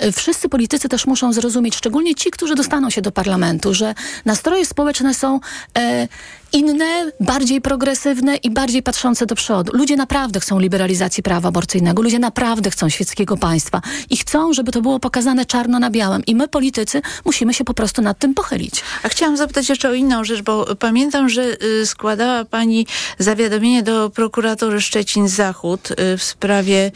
[0.03, 4.65] y, wszyscy politycy też muszą zrozumieć, szczególnie ci, którzy dostaną się do parlamentu, że nastroje
[4.65, 5.39] społeczne są
[5.77, 6.07] e,
[6.55, 9.71] inne, bardziej progresywne i bardziej patrzące do przodu.
[9.77, 14.81] Ludzie naprawdę chcą liberalizacji prawa aborcyjnego, ludzie naprawdę chcą świeckiego państwa i chcą, żeby to
[14.81, 16.25] było pokazane czarno na białym.
[16.25, 18.83] I my, politycy, musimy się po prostu nad tym pochylić.
[19.03, 22.87] A chciałam zapytać jeszcze o inną rzecz, bo pamiętam, że y, składała pani
[23.19, 26.91] zawiadomienie do prokuratury Szczecin-Zachód y, w sprawie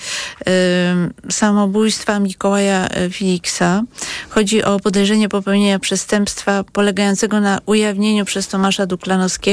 [1.27, 3.83] y, samobójstwa Mikołaja y, Filiksa.
[4.29, 9.48] Chodzi o podejrzenie popełnienia przestępstwa polegającego na ujawnieniu przez Tomasza Duklanowskiego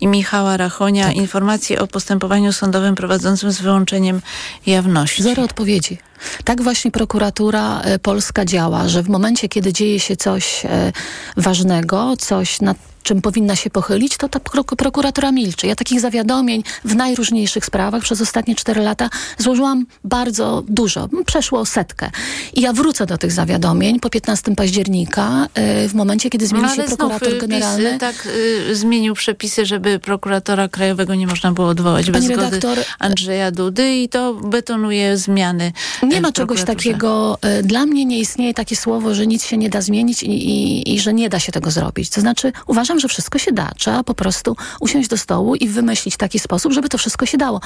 [0.00, 1.16] i Michała Rachonia tak.
[1.16, 4.20] informacji o postępowaniu sądowym prowadzącym z wyłączeniem
[4.66, 5.22] jawności.
[5.22, 5.98] Zero odpowiedzi.
[6.44, 10.92] Tak właśnie prokuratura e, polska działa, że w momencie, kiedy dzieje się coś e,
[11.36, 14.40] ważnego, coś nad czym powinna się pochylić, to ta
[14.76, 15.66] prokuratura milczy.
[15.66, 21.08] Ja takich zawiadomień w najróżniejszych sprawach przez ostatnie cztery lata złożyłam bardzo dużo.
[21.26, 22.10] Przeszło setkę.
[22.54, 25.46] I ja wrócę do tych zawiadomień po 15 października,
[25.84, 27.90] y, w momencie, kiedy zmieni no, się prokurator znów, generalny.
[27.90, 28.28] PiS, tak
[28.70, 33.50] y, zmienił przepisy, żeby prokuratora krajowego nie można było odwołać Pani bez redaktor, zgody Andrzeja
[33.50, 35.72] Dudy i to betonuje zmiany.
[36.02, 37.38] Nie ma czegoś takiego.
[37.60, 40.94] Y, dla mnie nie istnieje takie słowo, że nic się nie da zmienić i, i,
[40.94, 42.10] i że nie da się tego zrobić.
[42.10, 43.70] To znaczy uważam, uważam, że wszystko się da.
[43.76, 47.60] Trzeba po prostu usiąść do stołu i wymyślić taki sposób, żeby to wszystko się dało.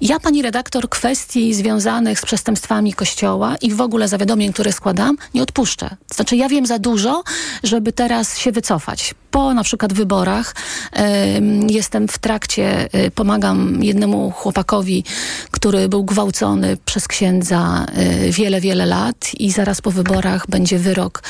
[0.00, 5.42] Ja, pani redaktor, kwestii związanych z przestępstwami Kościoła i w ogóle zawiadomień, które składam, nie
[5.42, 5.96] odpuszczę.
[6.14, 7.22] Znaczy, ja wiem za dużo,
[7.62, 9.14] żeby teraz się wycofać.
[9.30, 10.54] Po na przykład wyborach
[11.68, 15.04] jestem w trakcie, y, pomagam jednemu chłopakowi,
[15.50, 17.86] który był gwałcony przez księdza
[18.26, 21.22] y, wiele, wiele lat i zaraz po wyborach będzie wyrok,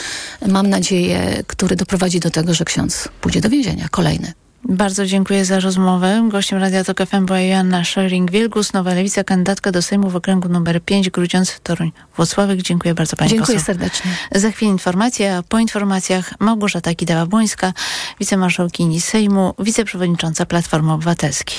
[0.48, 3.88] mam nadzieję, który doprowadzi do tego, że ksiądz pójdzie do więzienia.
[3.90, 4.32] Kolejny.
[4.68, 6.28] Bardzo dziękuję za rozmowę.
[6.28, 10.82] Gościem Radia Tok FM była Joanna Schering-Wielgus, Nowa Lewica, kandydatka do Sejmu w okręgu numer
[10.82, 12.62] 5, Grudziądz, Toruń, Włocławek.
[12.62, 13.66] Dziękuję bardzo Pani Dziękuję poseł.
[13.66, 14.10] serdecznie.
[14.32, 17.72] Za chwilę informacje, a po informacjach Małgorzata Kidawa-Błońska,
[18.20, 21.58] wicemarszałkini Sejmu, wiceprzewodnicząca Platformy Obywatelskiej.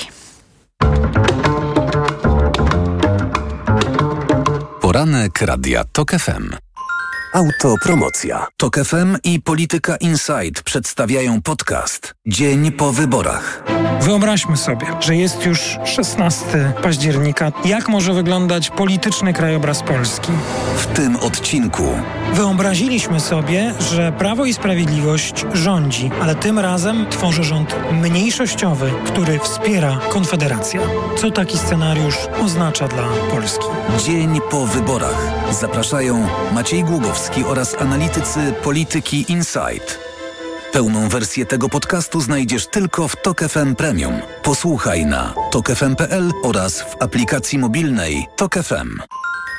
[4.81, 6.64] Poranek Radia TOK FM.
[7.35, 8.47] Autopromocja.
[8.57, 13.63] TOK FM i Polityka Insight przedstawiają podcast Dzień po wyborach.
[14.01, 17.51] Wyobraźmy sobie, że jest już 16 października.
[17.65, 20.31] Jak może wyglądać polityczny krajobraz Polski?
[20.77, 21.83] W tym odcinku
[22.33, 29.99] Wyobraziliśmy sobie, że Prawo i Sprawiedliwość rządzi, ale tym razem tworzy rząd mniejszościowy, który wspiera
[30.09, 30.81] Konfederacja.
[31.17, 33.65] Co taki scenariusz oznacza dla Polski?
[34.05, 35.31] Dzień po wyborach.
[35.51, 39.99] Zapraszają Maciej Głogowski oraz analitycy Polityki Insight.
[40.71, 44.13] Pełną wersję tego podcastu znajdziesz tylko w Tok FM Premium.
[44.43, 48.99] Posłuchaj na tokefm.pl oraz w aplikacji mobilnej Tok FM.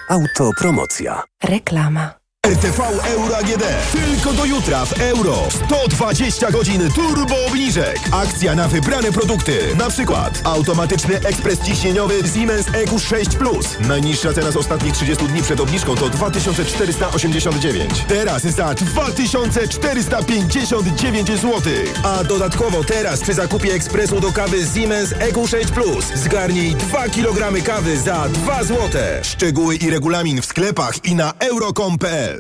[0.09, 1.23] Autopromocja.
[1.45, 2.26] Reklama.
[2.47, 3.64] RTV Euro AGD.
[3.92, 5.49] Tylko do jutra w euro.
[5.66, 8.01] 120 godzin turbo obniżek.
[8.12, 9.59] Akcja na wybrane produkty.
[9.78, 13.66] Na przykład automatyczny ekspres ciśnieniowy Siemens EQ6 Plus.
[13.88, 18.05] Najniższa cena z ostatnich 30 dni przed obniżką to 2489.
[18.09, 21.62] Teraz za 2459 zł.
[22.03, 27.99] A dodatkowo teraz przy zakupie ekspresu do kawy Siemens EQ6 Plus zgarnij 2 kg kawy
[27.99, 28.90] za 2 zł.
[29.22, 32.36] Szczegóły i regulamin w sklepach i na euro.com.pl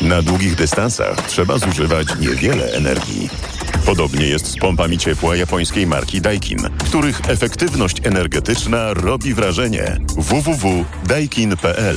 [0.00, 3.30] Na długich dystansach trzeba zużywać niewiele energii.
[3.86, 9.96] Podobnie jest z pompami ciepła japońskiej marki Daikin, których efektywność energetyczna robi wrażenie.
[10.16, 11.96] www.daikin.pl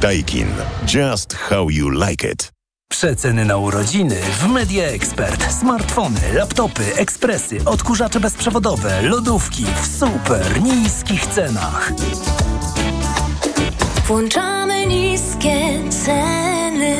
[0.00, 0.48] Daikin.
[0.94, 2.52] Just how you like it.
[2.90, 5.52] Przeceny na urodziny w Media Expert.
[5.60, 11.92] Smartfony, laptopy, ekspresy, odkurzacze bezprzewodowe, lodówki w super niskich cenach.
[14.06, 16.96] Włączamy niskie ceny.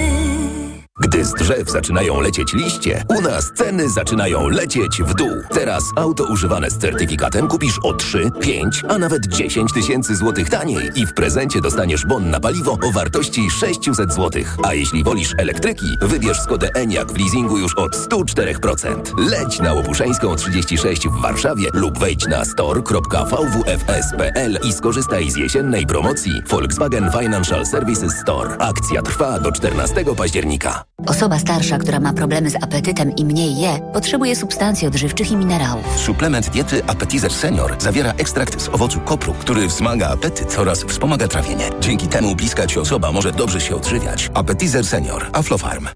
[1.01, 5.31] Gdy z drzew zaczynają lecieć liście, u nas ceny zaczynają lecieć w dół.
[5.51, 10.91] Teraz auto używane z certyfikatem kupisz o 3, 5, a nawet 10 tysięcy złotych taniej
[10.95, 14.57] i w prezencie dostaniesz bon na paliwo o wartości 600 złotych.
[14.63, 19.29] A jeśli wolisz elektryki, wybierz Skodę Enyaq w leasingu już od 104%.
[19.31, 26.43] Leć na Łopuszeńską 36 w Warszawie lub wejdź na store.vwfs.pl i skorzystaj z jesiennej promocji
[26.49, 28.57] Volkswagen Financial Services Store.
[28.59, 30.86] Akcja trwa do 14 października.
[31.07, 35.99] Osoba starsza, która ma problemy z apetytem i mniej je, potrzebuje substancji odżywczych i minerałów.
[35.99, 41.71] Suplement diety Appetizer Senior zawiera ekstrakt z owocu kopru, który wzmaga apetyt oraz wspomaga trawienie.
[41.81, 44.31] Dzięki temu bliska ci osoba może dobrze się odżywiać.
[44.35, 45.31] Appetizer Senior.
[45.33, 45.89] Aflofarm.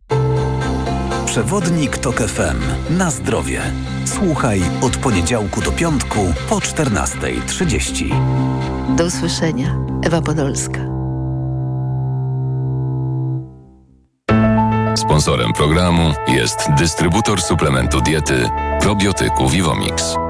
[1.27, 2.59] Przewodnik TOK FM.
[2.99, 3.61] Na zdrowie.
[4.05, 6.19] Słuchaj od poniedziałku do piątku
[6.49, 8.97] po 14.30.
[8.97, 9.77] Do usłyszenia.
[10.03, 11.00] Ewa Podolska.
[15.11, 18.51] Sponsorem programu jest dystrybutor suplementu diety
[18.81, 20.30] probiotyku Vivomix.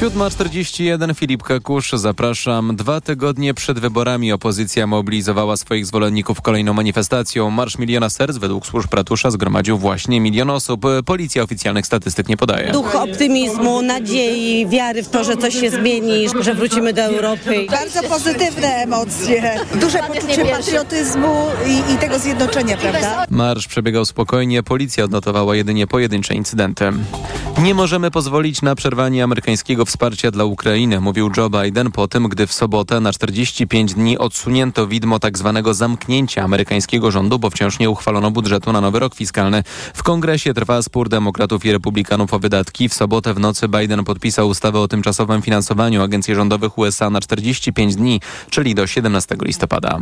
[0.00, 2.76] 7.41 Filip Kakusz, zapraszam.
[2.76, 7.50] Dwa tygodnie przed wyborami opozycja mobilizowała swoich zwolenników kolejną manifestacją.
[7.50, 10.84] Marsz Miliona Serc według służb ratusza zgromadził właśnie milion osób.
[11.06, 12.72] Policja oficjalnych statystyk nie podaje.
[12.72, 17.66] Duch optymizmu, nadziei, wiary w to, że coś się zmieni, że wrócimy do Europy.
[17.70, 23.26] Bardzo pozytywne emocje, duże poczucie patriotyzmu i, i tego zjednoczenia, prawda?
[23.30, 26.92] Marsz przebiegał spokojnie, policja odnotowała jedynie pojedyncze incydenty.
[27.62, 32.46] Nie możemy pozwolić na przerwanie amerykańskiego wsparcia dla Ukrainy, mówił Joe Biden po tym, gdy
[32.46, 35.52] w sobotę na 45 dni odsunięto widmo tzw.
[35.64, 39.62] Tak zamknięcia amerykańskiego rządu, bo wciąż nie uchwalono budżetu na nowy rok fiskalny.
[39.94, 42.88] W kongresie trwa spór demokratów i republikanów o wydatki.
[42.88, 47.96] W sobotę w nocy Biden podpisał ustawę o tymczasowym finansowaniu agencji rządowych USA na 45
[47.96, 48.20] dni,
[48.50, 49.98] czyli do 17 listopada.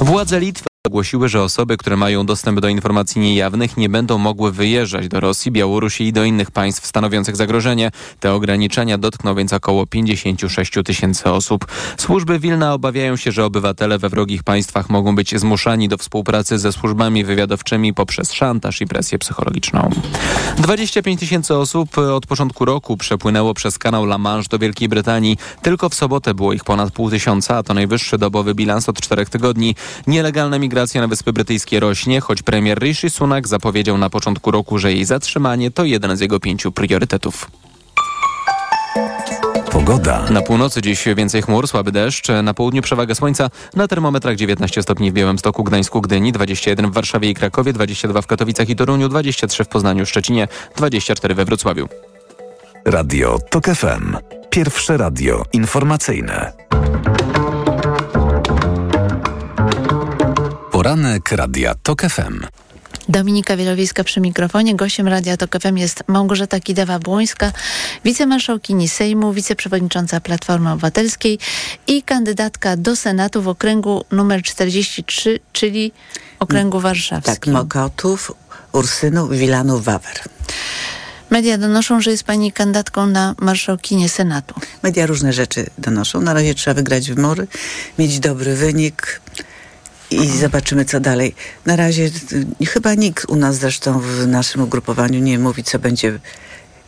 [0.00, 5.08] Władze Litwy ogłosiły, że osoby, które mają dostęp do informacji niejawnych nie będą mogły wyjeżdżać
[5.08, 7.90] do Rosji, Białorusi i do innych państw stanowiących zagrożenie.
[8.20, 11.66] Te ograniczenia dotkną więc około 56 tysięcy osób.
[11.96, 16.72] Służby Wilna obawiają się, że obywatele we wrogich państwach mogą być zmuszani do współpracy ze
[16.72, 19.90] służbami wywiadowczymi poprzez szantaż i presję psychologiczną.
[20.58, 25.38] 25 tysięcy osób od początku roku przepłynęło przez kanał La Manche do Wielkiej Brytanii.
[25.62, 29.30] Tylko w sobotę było ich ponad pół tysiąca, a to najwyższy dobowy bilans od czterech
[29.30, 29.74] tygodni.
[30.06, 34.78] Nielegalne migracje migracja na Wyspy Brytyjskie rośnie, choć premier Rishi Sunak zapowiedział na początku roku,
[34.78, 37.50] że jej zatrzymanie to jeden z jego pięciu priorytetów.
[39.72, 40.30] Pogoda.
[40.30, 45.10] Na północy dziś więcej chmur, słaby deszcz, na południu przewaga słońca, na termometrach 19 stopni
[45.10, 49.64] w Białymstoku, Gdańsku, Gdyni, 21 w Warszawie i Krakowie, 22 w Katowicach i Toruniu, 23
[49.64, 51.88] w Poznaniu, Szczecinie, 24 we Wrocławiu.
[52.84, 54.16] Radio TOK FM.
[54.50, 56.52] Pierwsze radio informacyjne.
[60.86, 62.46] Poranek Radia TOK FM.
[63.08, 64.76] Dominika Wielowiejska przy mikrofonie.
[64.76, 67.52] Gościem Radia TOK FM jest Małgorzata Kidawa-Błońska,
[68.04, 71.38] wicemarszałkini Sejmu, wiceprzewodnicząca Platformy Obywatelskiej
[71.86, 75.92] i kandydatka do Senatu w okręgu numer 43, czyli
[76.38, 77.34] okręgu warszawskim.
[77.34, 78.32] Tak, Mokotów,
[78.72, 80.20] Ursynów, Wilanów, Wawer.
[81.30, 84.54] Media donoszą, że jest pani kandydatką na marszałkinię Senatu.
[84.82, 86.20] Media różne rzeczy donoszą.
[86.20, 87.46] Na razie trzeba wygrać wybory,
[87.98, 89.20] mieć dobry wynik,
[90.10, 91.34] i zobaczymy, co dalej.
[91.66, 92.10] Na razie
[92.68, 96.18] chyba nikt u nas zresztą w naszym ugrupowaniu nie mówi, co będzie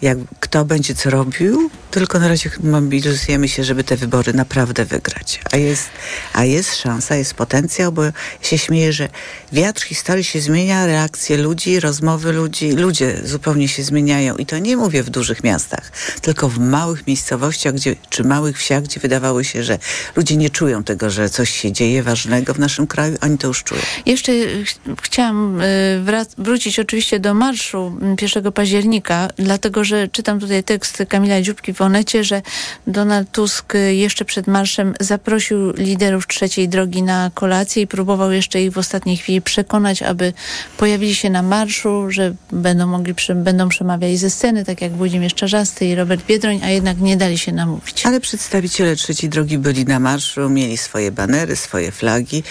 [0.02, 5.40] jak kto będzie co robił, tylko na razie mobilizujemy się, żeby te wybory naprawdę wygrać.
[5.52, 5.88] A jest,
[6.32, 8.02] a jest szansa, jest potencjał, bo
[8.42, 9.08] się śmieję, że
[9.52, 14.36] wiatr historii się zmienia, reakcje ludzi, rozmowy ludzi, ludzie zupełnie się zmieniają.
[14.36, 18.82] I to nie mówię w dużych miastach, tylko w małych miejscowościach, gdzie, czy małych wsiach,
[18.82, 19.78] gdzie wydawało się, że
[20.16, 23.64] ludzie nie czują tego, że coś się dzieje ważnego w naszym kraju, oni to już
[23.64, 23.80] czują.
[24.06, 24.32] Jeszcze
[24.64, 31.42] ch chciałam y, wrócić oczywiście do marszu 1 października, dlatego, że czytam tutaj tekst Kamila
[31.42, 32.42] Dziubki w Onecie, że
[32.86, 38.72] Donald Tusk jeszcze przed marszem zaprosił liderów trzeciej drogi na kolację i próbował jeszcze ich
[38.72, 40.32] w ostatniej chwili przekonać, aby
[40.78, 43.68] pojawili się na marszu, że będą mogli, będą
[44.14, 48.06] ze sceny, tak jak Włodzimierz Czarzasty i Robert Biedroń, a jednak nie dali się namówić.
[48.06, 52.42] Ale przedstawiciele trzeciej drogi byli na marszu, mieli swoje banery, swoje flagi.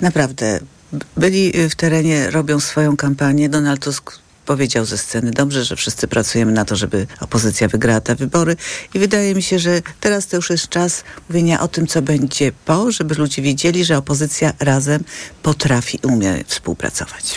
[0.00, 0.60] Naprawdę
[1.16, 3.48] byli w terenie, robią swoją kampanię.
[3.48, 8.14] Donald Tusk powiedział ze sceny, dobrze, że wszyscy pracujemy na to, żeby opozycja wygrała te
[8.14, 8.56] wybory
[8.94, 12.52] i wydaje mi się, że teraz to już jest czas mówienia o tym, co będzie
[12.64, 15.04] po, żeby ludzie wiedzieli, że opozycja razem
[15.42, 17.36] potrafi i umie współpracować.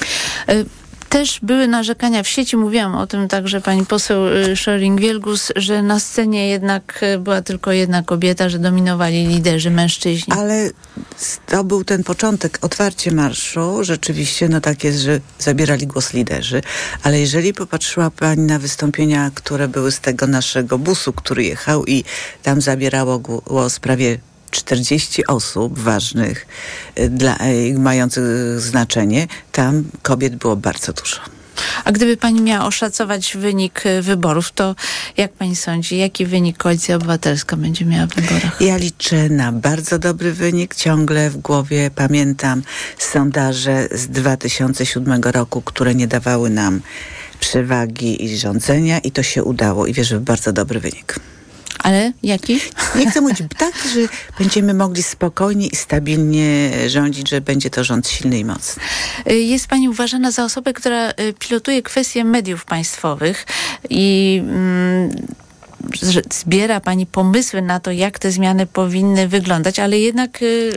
[0.49, 5.81] Y też były narzekania w sieci, mówiłam o tym także pani poseł y, Schering-Wielgus, że
[5.81, 10.33] na scenie jednak y, była tylko jedna kobieta, że dominowali liderzy, mężczyźni.
[10.37, 10.69] Ale
[11.45, 13.83] to był ten początek, otwarcie marszu.
[13.83, 16.61] Rzeczywiście, no tak jest, że zabierali głos liderzy.
[17.03, 22.03] Ale jeżeli popatrzyła pani na wystąpienia, które były z tego naszego busu, który jechał i
[22.43, 24.19] tam zabierało głos prawie
[24.49, 26.47] 40 osób ważnych,
[26.99, 28.23] y, dla, y, mających
[28.59, 31.19] znaczenie, tam kobiet było bardzo dużo.
[31.85, 34.75] A gdyby pani miała oszacować wynik y, wyborów, to
[35.17, 38.61] jak pani sądzi, jaki wynik Koalicja Obywatelska będzie miała w wyborach?
[38.61, 40.75] Ja liczę na bardzo dobry wynik.
[40.75, 42.61] Ciągle w głowie pamiętam
[42.97, 46.81] sondaże z 2007 roku, które nie dawały nam
[47.39, 51.19] przewagi i rządzenia i to się udało i wierzę w bardzo dobry wynik.
[51.83, 52.59] Ale jaki?
[52.95, 53.99] Nie chcę mówić tak, że
[54.39, 58.83] będziemy mogli spokojnie i stabilnie rządzić, że będzie to rząd silny i mocny.
[59.31, 63.45] Y, jest pani uważana za osobę, która y, pilotuje kwestie mediów państwowych
[63.89, 64.41] i...
[64.43, 65.11] Mm,
[66.33, 70.71] zbiera Pani pomysły na to, jak te zmiany powinny wyglądać, ale jednak y,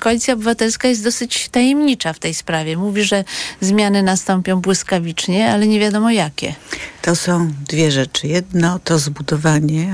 [0.00, 2.76] Koalicja Obywatelska jest dosyć tajemnicza w tej sprawie.
[2.76, 3.24] Mówi, że
[3.60, 6.54] zmiany nastąpią błyskawicznie, ale nie wiadomo jakie.
[7.02, 8.26] To są dwie rzeczy.
[8.26, 9.92] Jedno to zbudowanie,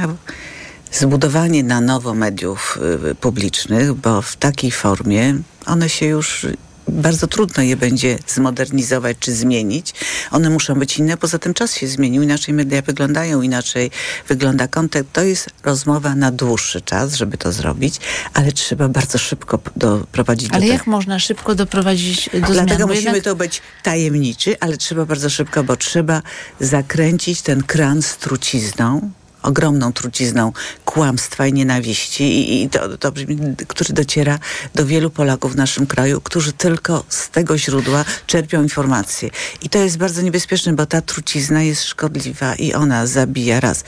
[0.93, 2.79] zbudowanie na nowo mediów
[3.11, 5.35] y, publicznych, bo w takiej formie
[5.67, 6.47] one się już
[6.89, 9.95] bardzo trudno je będzie zmodernizować czy zmienić.
[10.31, 13.91] One muszą być inne, poza tym czas się zmienił, inaczej media wyglądają, inaczej
[14.29, 15.13] wygląda kontekst.
[15.13, 17.95] To jest rozmowa na dłuższy czas, żeby to zrobić,
[18.35, 20.91] ale trzeba bardzo szybko doprowadzić Ale do jak tego.
[20.91, 22.53] można szybko doprowadzić do?
[22.53, 26.23] Dlatego musimy jednak- to być tajemniczy, ale trzeba bardzo szybko, bo trzeba
[26.61, 29.11] zakręcić ten kran z trucizną,
[29.43, 30.53] ogromną trucizną
[30.85, 34.39] kłamstwa i nienawiści, i, i to, to brzmi, który dociera
[34.75, 39.31] do wielu Polaków w naszym kraju, którzy tylko z tego źródła czerpią informacje.
[39.63, 43.85] I to jest bardzo niebezpieczne, bo ta trucizna jest szkodliwa i ona zabija raz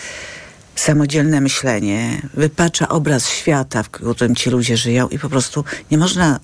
[0.74, 6.40] samodzielne myślenie, wypacza obraz świata, w którym ci ludzie żyją i po prostu nie można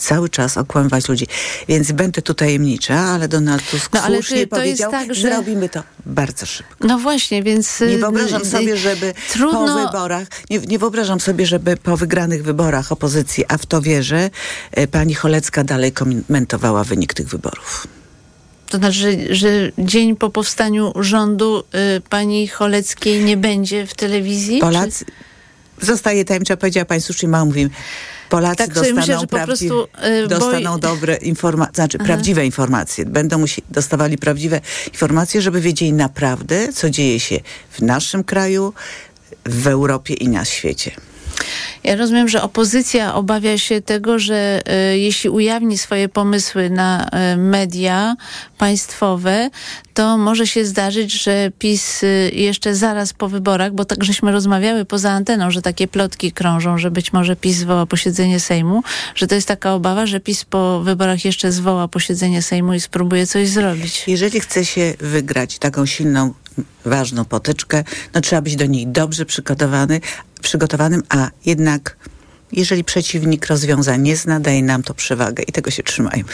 [0.00, 1.26] cały czas okłamywać ludzi.
[1.68, 5.30] Więc będę tu tajemnicza, ale Donald Tusk No, ale słusznie to powiedział, tak, że że-
[5.30, 6.86] robimy to bardzo szybko.
[6.86, 7.80] No właśnie, więc...
[7.80, 9.66] Nie y, wyobrażam y, sobie, żeby trudno...
[9.66, 14.30] po wyborach, nie, nie wyobrażam sobie, żeby po wygranych wyborach opozycji, a w to wierzę,
[14.72, 17.86] e, pani Cholecka dalej komentowała wynik tych wyborów.
[18.70, 19.48] To znaczy, że, że
[19.78, 21.62] dzień po powstaniu rządu
[21.96, 24.58] y, pani Choleckiej nie będzie w telewizji?
[24.60, 25.04] Polacy,
[25.80, 27.70] zostaje tajemnicza, powiedziała pani słusznie, mało mówimy.
[28.28, 32.06] Polacy Tak dostaną, myślę, że po prawdziwe- prostu, y, dostaną boi- dobre informacje, znaczy Aha.
[32.06, 33.04] prawdziwe informacje.
[33.06, 34.60] Będą musi, dostawali prawdziwe
[34.92, 37.40] informacje, żeby wiedzieli naprawdę, co dzieje się
[37.70, 38.72] w naszym kraju,
[39.46, 40.90] w Europie i na świecie.
[41.84, 44.60] Ja rozumiem, że opozycja obawia się tego, że
[44.92, 48.16] y, jeśli ujawni swoje pomysły na y, media
[48.58, 49.50] państwowe,
[49.94, 54.84] to może się zdarzyć, że PiS y, jeszcze zaraz po wyborach, bo tak żeśmy rozmawiały
[54.84, 58.82] poza anteną, że takie plotki krążą, że być może PiS zwoła posiedzenie Sejmu,
[59.14, 63.26] że to jest taka obawa, że PiS po wyborach jeszcze zwoła posiedzenie Sejmu i spróbuje
[63.26, 64.04] coś zrobić.
[64.06, 66.34] Jeżeli chce się wygrać taką silną,
[66.84, 67.84] ważną potyczkę,
[68.14, 70.00] no trzeba być do niej dobrze przygotowany,
[70.42, 71.96] przygotowanym, a jednak
[72.52, 76.28] jeżeli przeciwnik rozwiązań nie zna, daje nam to przewagę i tego się trzymajmy.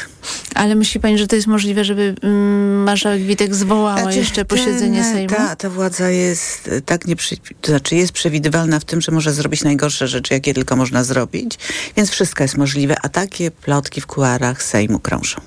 [0.54, 5.02] Ale myśli pani, że to jest możliwe, żeby mm, marszałek Witek zwołała Znaczy, jeszcze posiedzenie
[5.02, 5.36] ten, Sejmu?
[5.36, 7.36] Ta, ta władza jest e, tak nieprzy...
[7.60, 11.58] to znaczy jest przewidywalna w tym, że może zrobić najgorsze rzeczy, jakie tylko można zrobić,
[11.96, 15.40] więc wszystko jest możliwe, a takie plotki w kuarach Sejmu krążą.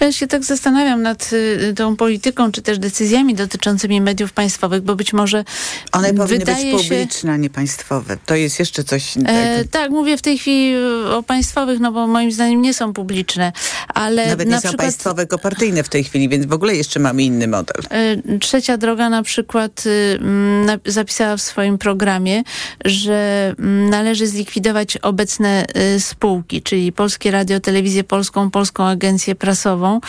[0.00, 4.96] Ja się tak zastanawiam nad y, tą polityką, czy też decyzjami dotyczącymi mediów państwowych, bo
[4.96, 5.44] być może
[5.92, 8.16] One powinny być publiczne, a nie państwowe.
[8.26, 9.38] To jest jeszcze coś innego.
[9.38, 10.76] E, tak, mówię w tej chwili
[11.10, 13.52] o państwowych, no bo moim zdaniem nie są publiczne,
[13.88, 16.76] ale Nawet na nie są przykład państwowe, tylko partyjne w tej chwili, więc w ogóle
[16.76, 17.76] jeszcze mamy inny model.
[17.90, 20.18] E, Trzecia droga na przykład y,
[20.66, 22.42] na- zapisała w swoim programie,
[22.84, 23.54] że
[23.90, 30.00] należy zlikwidować obecne y, spółki, czyli Polskie Radio, Telewizję Polską, Polską Agencję Prasową.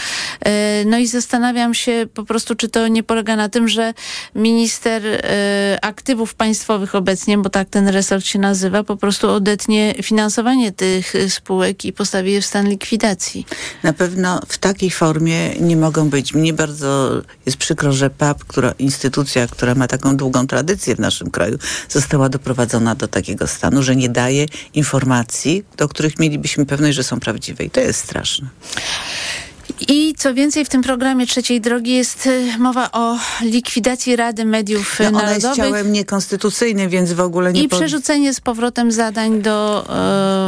[0.46, 3.94] E, No i zastanawiam się po prostu, czy to nie polega na tym, że
[4.36, 10.72] minister e, aktywów państwowych obecnie, bo tak ten resort się nazywa, po prostu odetnie finansowanie
[10.72, 13.46] tych spółek i postawi je w stan likwidacji.
[13.84, 16.34] Na pewno w takiej formie nie mogą być.
[16.34, 21.32] Mnie bardzo jest przykro, że PAP, która, instytucja, która ma taką długą tradycję w naszym
[21.32, 21.58] kraju,
[21.89, 27.20] została doprowadzona do takiego stanu, że nie daje informacji, do których mielibyśmy pewność, że są
[27.20, 27.64] prawdziwe.
[27.64, 28.48] I to jest straszne.
[29.88, 34.97] I co więcej, w tym programie Trzeciej Drogi jest y, mowa o likwidacji Rady Mediów
[34.99, 38.91] No, ona jest Narodowych ciałem niekonstytucyjnym, więc w ogóle nie i po- przerzucenie z powrotem
[38.91, 39.86] zadań do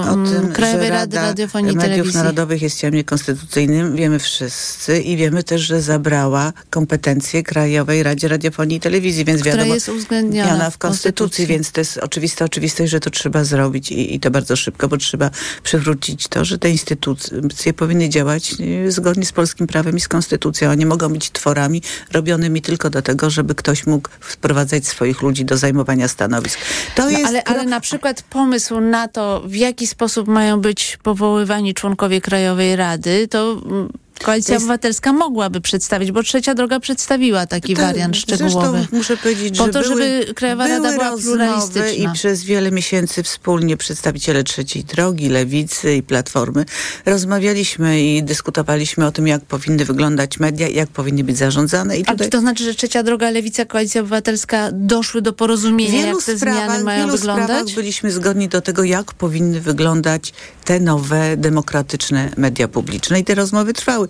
[0.01, 2.17] o tym, Krajowej że Rady Rada Radiofonii i Mediów Telewizji.
[2.17, 8.77] Narodowych jest ciałem niekonstytucyjnym, wiemy wszyscy i wiemy też, że zabrała kompetencje Krajowej Radzie Radiofonii
[8.77, 11.47] i Telewizji, więc Która wiadomo, jest uwzględniona w w konstytucji, Konstytucji.
[11.47, 14.97] więc to jest oczywiste, oczywistość, że to trzeba zrobić i, i to bardzo szybko, bo
[14.97, 15.29] trzeba
[15.63, 18.53] przywrócić to, że te instytucje powinny działać
[18.88, 18.91] e,
[19.24, 23.01] zgodnie z polskim prawem i z konstytucją, a nie mogą być tworami robionymi tylko do
[23.01, 26.59] tego, żeby ktoś mógł wprowadzać swoich ludzi do zajmowania stanowisk.
[26.95, 30.97] To No, jest ale, ale na przykład pomysł na to, w jaki sposób mają być
[31.03, 33.89] powoływani członkowie Krajowej Rady, to mm,
[34.24, 38.88] Koalicja jest- Obywatelska mogłaby przedstawić, bo Trzecia Droga przedstawiła taki Tak, wariant szczegółowy.
[38.91, 39.93] Muszę powiedzieć, Po że to, były,
[40.24, 42.11] żeby Krajowa były Rada była pluralistyczna.
[42.11, 46.66] i przez wiele miesięcy wspólnie przedstawiciele Trzeciej Drogi, Lewicy i Platformy
[47.05, 51.97] rozmawialiśmy i dyskutowaliśmy o tym, jak powinny wyglądać media jak powinny być zarządzane.
[51.97, 55.91] I A tutaj czy to znaczy, że Trzecia Droga, Lewica, Koalicja Obywatelska doszły do porozumienia,
[55.91, 57.74] wielu jak te sprawach, zmiany mają wielu wyglądać?
[57.74, 60.34] byliśmy zgodni do tego, jak powinny wyglądać
[60.66, 64.03] te nowe, demokratyczne media publiczne i te rozmowy trwały.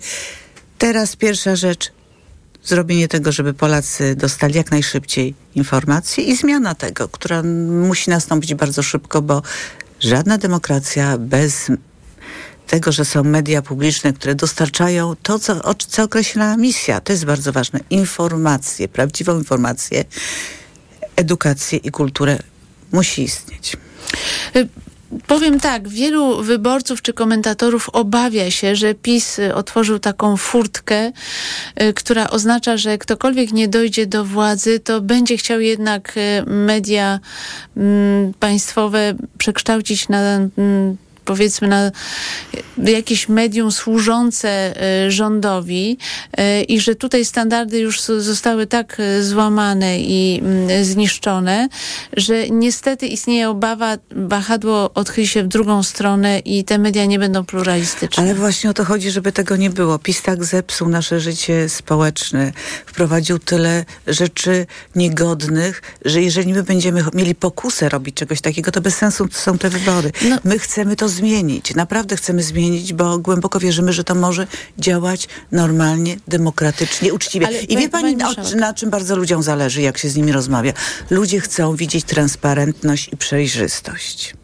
[0.78, 1.92] Teraz pierwsza rzecz.
[2.64, 7.42] zrobienie tego, żeby Polacy dostali jak najszybciej informacje i zmiana tego, która
[7.88, 9.42] musi nastąpić bardzo szybko, bo
[10.00, 11.70] żadna demokracja bez
[12.66, 17.00] tego, że są media publiczne, które dostarczają to, co, co określa misja.
[17.00, 17.80] To jest bardzo ważne.
[17.90, 20.04] Informacje, prawdziwą informację,
[21.16, 22.38] edukację i kulturę
[22.92, 23.76] musi istnieć.
[25.26, 31.12] Powiem tak, wielu wyborców czy komentatorów obawia się, że PiS y, otworzył taką furtkę,
[31.82, 37.20] y, która oznacza, że ktokolwiek nie dojdzie do władzy, to będzie chciał jednak y, media
[37.76, 40.20] mm, państwowe przekształcić na
[40.58, 41.90] mm, powiedzmy na
[42.78, 44.74] jakieś medium służące
[45.06, 45.98] y, rządowi
[46.38, 51.68] y, i że tutaj standardy już zostały tak y, złamane i mm, zniszczone,
[52.16, 57.44] że niestety istnieje obawa, wahadło odchyli się w drugą stronę i te media nie będą
[57.44, 58.22] pluralistyczne.
[58.22, 59.98] Ale właśnie o to chodzi, żeby tego nie było.
[59.98, 62.52] PiS tak zepsuł nasze życie społeczne,
[62.86, 64.66] wprowadził tyle rzeczy
[64.96, 69.70] niegodnych, że jeżeli my będziemy mieli pokusę robić czegoś takiego, to bez sensu są te
[69.70, 70.12] wybory.
[70.28, 70.38] No.
[70.44, 71.74] My chcemy to zmienić.
[71.74, 74.46] Naprawdę chcemy zmienić, bo głęboko wierzymy, że to może
[74.78, 77.46] działać normalnie, demokratycznie, uczciwie.
[77.46, 78.54] Ale I wie pani, pani o, marszałek.
[78.54, 80.72] na czym bardzo ludziom zależy, jak się z nimi rozmawia?
[81.10, 84.34] Ludzie chcą widzieć transparentność i przejrzystość.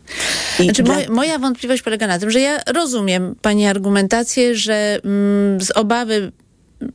[0.61, 4.99] I Znaczy, dla- moja, moja wątpliwość polega na tym, że ja rozumiem Pani argumentację, że
[5.05, 6.33] mm, z obawy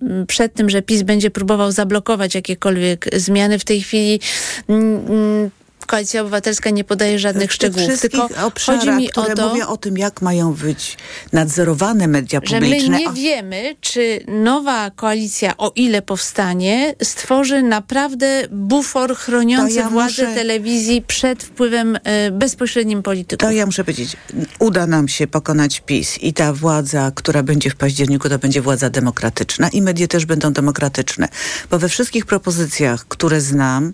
[0.01, 4.19] mm, przed tym, że PiS będzie próbował zablokować jakiekolwiek zmiany, w tej chwili
[4.67, 5.49] mm, mm,
[5.85, 8.01] Koalicja Obywatelska nie podaje żadnych szczegółów.
[8.01, 8.29] Tylko
[8.65, 10.97] chodzi mi o to, mówią o tym, jak mają być
[11.33, 12.99] nadzorowane media że my publiczne.
[12.99, 20.35] nie wiemy, czy nowa koalicja, o ile powstanie, stworzy naprawdę bufor chroniący ja władzę muszę-
[20.35, 23.47] telewizji przed wpływem e, bezpośrednim polityków.
[23.47, 24.17] To ja muszę powiedzieć,
[24.59, 28.89] uda nam się pokonać PiS i ta władza, która będzie w październiku, to będzie władza
[28.89, 31.27] demokratyczna i media też będą demokratyczne.
[31.71, 33.93] Bo we wszystkich propozycjach, które znam,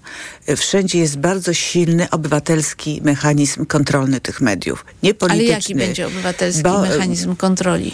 [0.49, 1.80] y, wszędzie jest bardzo silny
[2.11, 4.85] obywatelski mechanizm kontrolny tych mediów.
[5.03, 5.53] Nie Ale polityczny.
[5.53, 7.91] jaki będzie obywatelski Bo, y, mechanizm kontroli?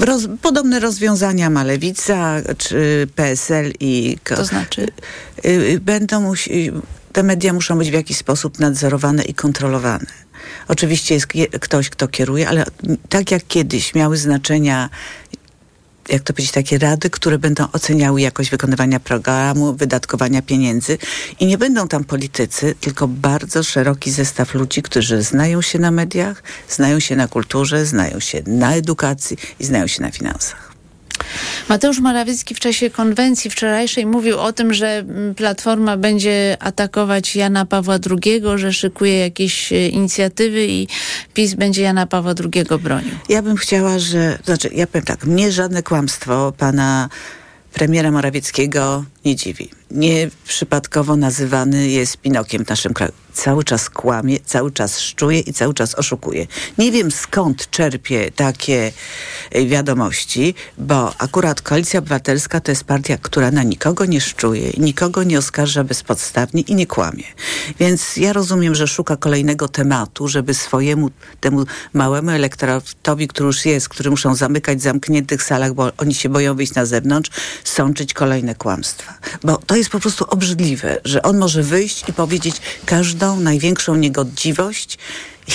[0.00, 4.18] Roz, podobne rozwiązania ma Lewica czy PSL i...
[4.24, 4.86] To znaczy?
[5.44, 6.70] y, y, Będą musi,
[7.12, 10.06] te media muszą być w jakiś sposób nadzorowane i kontrolowane.
[10.68, 11.26] Oczywiście jest
[11.60, 12.64] ktoś, kto kieruje, ale
[13.08, 14.90] tak jak kiedyś miały znaczenia
[16.08, 20.98] jak to powiedzieć, takie rady, które będą oceniały jakość wykonywania programu, wydatkowania pieniędzy
[21.40, 26.42] i nie będą tam politycy, tylko bardzo szeroki zestaw ludzi, którzy znają się na mediach,
[26.68, 30.69] znają się na kulturze, znają się na edukacji i znają się na finansach.
[31.68, 37.66] Mateusz Morawiecki w czasie konwencji wczorajszej mówił o tym, że mm, Platforma będzie atakować Jana
[37.66, 40.88] Pawła II, że szykuje jakieś e, inicjatywy i
[41.34, 43.12] PiS będzie Jana Pawła II bronił.
[43.28, 47.08] Ja bym chciała, że, znaczy ja powiem tak, mnie żadne kłamstwo pana
[47.72, 49.70] premiera Morawieckiego nie dziwi.
[49.90, 53.12] Nie przypadkowo nazywany jest Pinokiem w naszym kraju.
[53.32, 56.46] Cały czas kłamie, cały czas szczuje i cały czas oszukuje.
[56.78, 58.92] Nie wiem skąd czerpie takie
[59.56, 65.22] y, wiadomości, bo akurat Koalicja Obywatelska to jest partia, która na nikogo nie szczuje, nikogo
[65.22, 67.24] nie oskarża bezpodstawnie i nie kłamie.
[67.80, 71.10] Więc ja rozumiem, że szuka kolejnego tematu, żeby swojemu
[71.40, 76.28] temu małemu elektoratowi, który już jest, który muszą zamykać w zamkniętych salach, bo oni się
[76.28, 77.30] boją wyjść na zewnątrz,
[77.64, 79.09] sączyć kolejne kłamstwa.
[79.44, 82.56] Bo to jest po prostu obrzydliwe, że on może wyjść i powiedzieć
[82.86, 84.98] każdą największą niegodziwość.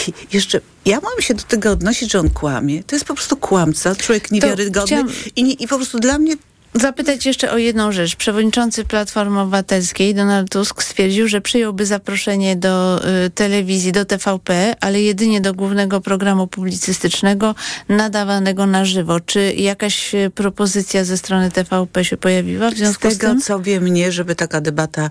[0.07, 2.83] I jeszcze ja mam się do tego odnosić, że on kłamie.
[2.83, 4.85] To jest po prostu kłamca, człowiek niewiarygodny.
[4.87, 6.35] chciałam- I, nie, I po prostu dla mnie
[6.81, 8.15] Zapytać jeszcze o jedną rzecz.
[8.15, 15.01] Przewodniczący Platformy Obywatelskiej Donald Tusk stwierdził, że przyjąłby zaproszenie do y, telewizji, do TVP, ale
[15.01, 17.55] jedynie do głównego programu publicystycznego
[17.89, 19.19] nadawanego na żywo.
[19.19, 23.41] Czy jakaś y, propozycja ze strony TVP się pojawiła w Z związku z, tego, tym?
[23.41, 25.09] co wiem, nie, żeby taka debata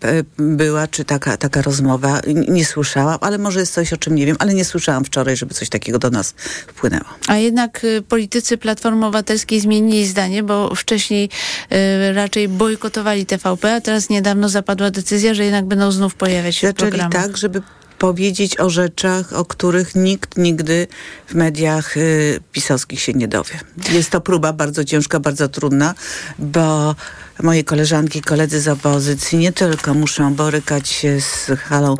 [0.00, 4.26] p- była, czy taka, taka rozmowa, nie słyszałam, ale może jest coś, o czym nie
[4.26, 6.34] wiem, ale nie słyszałam wczoraj, żeby coś takiego do nas
[6.66, 7.04] wpłynęło.
[7.26, 11.28] A jednak y, politycy Platformy Obywatelskiej zmienili zdanie, bo wcześniej
[11.72, 16.66] y, raczej bojkotowali TVP, a teraz niedawno zapadła decyzja, że jednak będą znów pojawiać się
[16.66, 17.22] w Zaczęli programach.
[17.22, 17.62] tak, żeby
[17.98, 20.86] powiedzieć o rzeczach, o których nikt nigdy
[21.26, 23.60] w mediach y, pisowskich się nie dowie.
[23.92, 25.94] Jest to próba bardzo ciężka, bardzo trudna,
[26.38, 26.94] bo
[27.42, 31.94] moje koleżanki i koledzy z opozycji nie tylko muszą borykać się z halą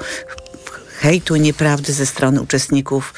[0.99, 3.15] hejtu nieprawdy ze strony uczestników,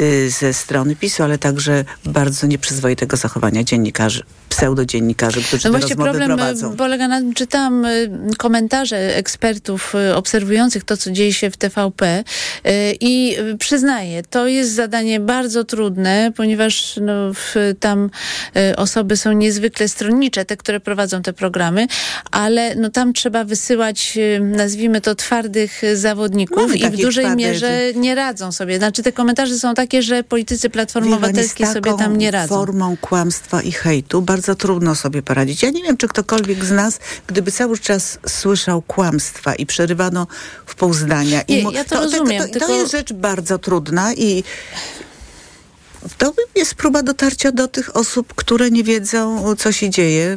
[0.00, 6.02] y, ze strony PiSu, ale także bardzo nieprzyzwoitego zachowania dziennikarzy, pseudodziennikarzy, którzy No te rozmowy
[6.02, 6.76] problem e, prowadzą.
[6.76, 7.90] polega na tym, czytałam e,
[8.38, 12.24] komentarze ekspertów obserwujących to, co dzieje się w TVP
[13.00, 17.32] i przyznaję, to jest zadanie bardzo trudne, ponieważ no,
[17.80, 18.10] tam
[18.76, 21.86] osoby są niezwykle stronnicze, te, które prowadzą te programy,
[22.30, 28.14] ale no, tam trzeba wysyłać, nazwijmy to, twardych zawodników Mamy i w dużej mierze nie
[28.14, 28.78] radzą sobie.
[28.78, 32.54] Znaczy te komentarze są takie, że politycy Platformy Wie Obywatelskiej sobie tam nie radzą.
[32.54, 35.62] formą kłamstwa i hejtu bardzo trudno sobie poradzić.
[35.62, 40.26] Ja nie wiem, czy ktokolwiek z nas, gdyby cały czas słyszał kłamstwa i przerywano
[40.66, 41.40] w pół zdania.
[41.48, 44.44] Nie, mu- ja to rozumiem, To, to, tylko- to jest rzecz bardzo trudna i
[46.18, 50.36] to jest próba dotarcia do tych osób, które nie wiedzą, co się dzieje.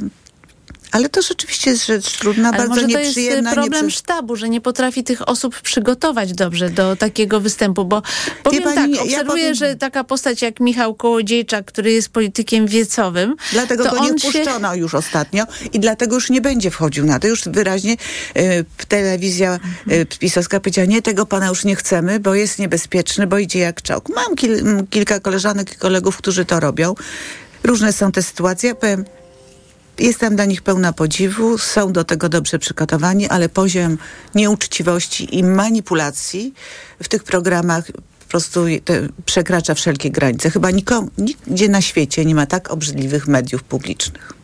[0.91, 4.35] Ale to rzeczywiście jest rzecz trudna, Ale bardzo może to jest y, problem nieprzy- sztabu,
[4.35, 8.01] że nie potrafi tych osób przygotować dobrze do takiego występu, bo
[8.43, 12.67] powiem pani, tak, ja obserwuję, powiem- że taka postać jak Michał Kołodziejczak, który jest politykiem
[12.67, 14.43] wiecowym, Dlatego to go nie on się...
[14.75, 17.27] już ostatnio i dlatego już nie będzie wchodził na to.
[17.27, 17.97] Już wyraźnie
[18.35, 19.59] e, telewizja
[19.89, 23.81] e, pisowska powiedziała, nie, tego pana już nie chcemy, bo jest niebezpieczny, bo idzie jak
[23.81, 24.09] czołg.
[24.09, 26.95] Mam kil, kilka koleżanek i kolegów, którzy to robią.
[27.63, 28.75] Różne są te sytuacje.
[28.75, 29.05] Powiem,
[29.99, 33.97] Jestem dla nich pełna podziwu, są do tego dobrze przygotowani, ale poziom
[34.35, 36.53] nieuczciwości i manipulacji
[37.03, 37.85] w tych programach
[38.19, 40.49] po prostu te, przekracza wszelkie granice.
[40.49, 44.38] Chyba nikomu, nigdzie na świecie nie ma tak obrzydliwych mediów publicznych.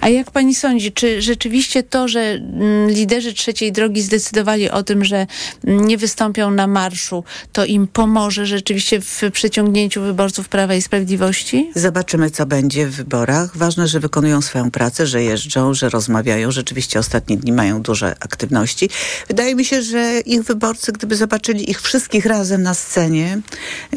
[0.00, 5.04] A jak pani sądzi, czy rzeczywiście to, że mm, liderzy trzeciej drogi zdecydowali o tym,
[5.04, 5.26] że
[5.64, 11.70] mm, nie wystąpią na marszu, to im pomoże rzeczywiście w przyciągnięciu wyborców Prawa i Sprawiedliwości?
[11.74, 13.56] Zobaczymy, co będzie w wyborach.
[13.56, 16.50] Ważne, że wykonują swoją pracę, że jeżdżą, że rozmawiają.
[16.50, 18.90] Rzeczywiście ostatnie dni mają duże aktywności.
[19.28, 23.40] Wydaje mi się, że ich wyborcy, gdyby zobaczyli ich wszystkich razem na scenie,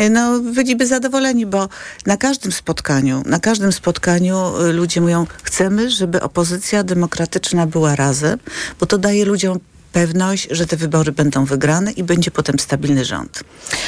[0.02, 1.70] y, no, byliby zadowoleni, bo
[2.06, 8.40] na każdym spotkaniu, na każdym spotkaniu y, ludzie mówią, chcemy, żeby opozycja demokratyczna była razem,
[8.80, 9.60] bo to daje ludziom
[9.92, 13.44] pewność, że te wybory będą wygrane i będzie potem stabilny rząd.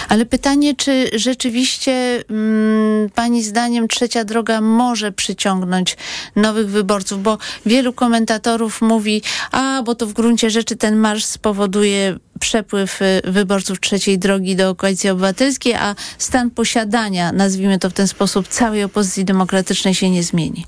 [0.09, 5.97] Ale pytanie, czy rzeczywiście mm, Pani zdaniem trzecia droga może przyciągnąć
[6.35, 7.23] nowych wyborców?
[7.23, 13.21] Bo wielu komentatorów mówi, a bo to w gruncie rzeczy ten marsz spowoduje przepływ y,
[13.31, 18.83] wyborców trzeciej drogi do Koalicji Obywatelskiej, a stan posiadania, nazwijmy to w ten sposób, całej
[18.83, 20.65] opozycji demokratycznej się nie zmieni.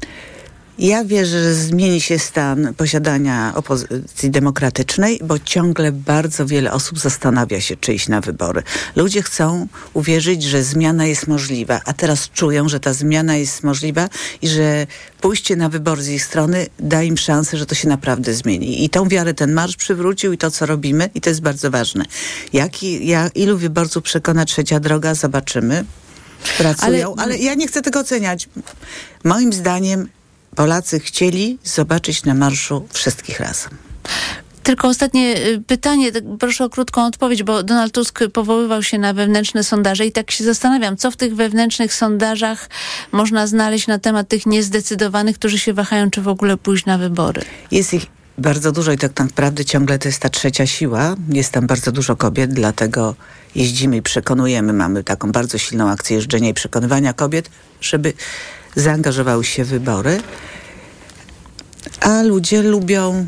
[0.80, 7.62] Ja wierzę, że zmieni się stan posiadania opozycji demokratycznej, bo ciągle bardzo wiele osób zastanawia
[7.62, 8.64] się, czy iść na wybory.
[8.96, 14.10] Ludzie chcą uwierzyć, że zmiana jest możliwa, a teraz czują, że ta zmiana jest możliwa
[14.42, 14.88] i że
[15.22, 18.84] pójście na wybory z ich strony da im szansę, że to się naprawdę zmieni.
[18.86, 22.06] I tą wiarę ten marsz przywrócił i to, co robimy, i to jest bardzo ważne.
[22.54, 25.86] Jaki, ja, ilu wyborców przekona trzecia droga, zobaczymy.
[26.58, 28.50] Pracują, ale, ale ja nie chcę tego oceniać.
[29.24, 30.10] Moim zdaniem
[30.56, 33.72] Polacy chcieli zobaczyć na marszu wszystkich razem.
[34.68, 39.14] Tylko ostatnie y, pytanie, tak proszę o krótką odpowiedź, bo Donald Tusk powoływał się na
[39.14, 42.70] wewnętrzne sondaże i tak się zastanawiam, co w tych wewnętrznych sondażach
[43.12, 47.42] można znaleźć na temat tych niezdecydowanych, którzy się wahają, czy w ogóle pójść na wybory.
[47.72, 48.06] Jest ich
[48.38, 51.16] bardzo dużo i tak naprawdę ciągle to jest ta trzecia siła.
[51.30, 53.16] Jest tam bardzo dużo kobiet, dlatego
[53.56, 54.74] jeździmy i przekonujemy.
[54.74, 57.50] Mamy taką bardzo silną akcję jeżdżenia i przekonywania kobiet,
[57.82, 58.14] żeby
[58.78, 60.22] zaangażowały się w wybory.
[62.00, 63.28] A ludzie lubią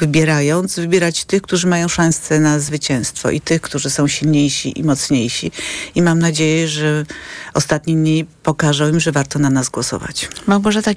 [0.00, 5.52] wybierając, wybierać tych, którzy mają szansę na zwycięstwo i tych, którzy są silniejsi i mocniejsi.
[5.94, 7.06] I mam nadzieję, że
[7.54, 10.28] ostatni dni pokażą im, że warto na nas głosować.
[10.46, 10.94] Małgorzata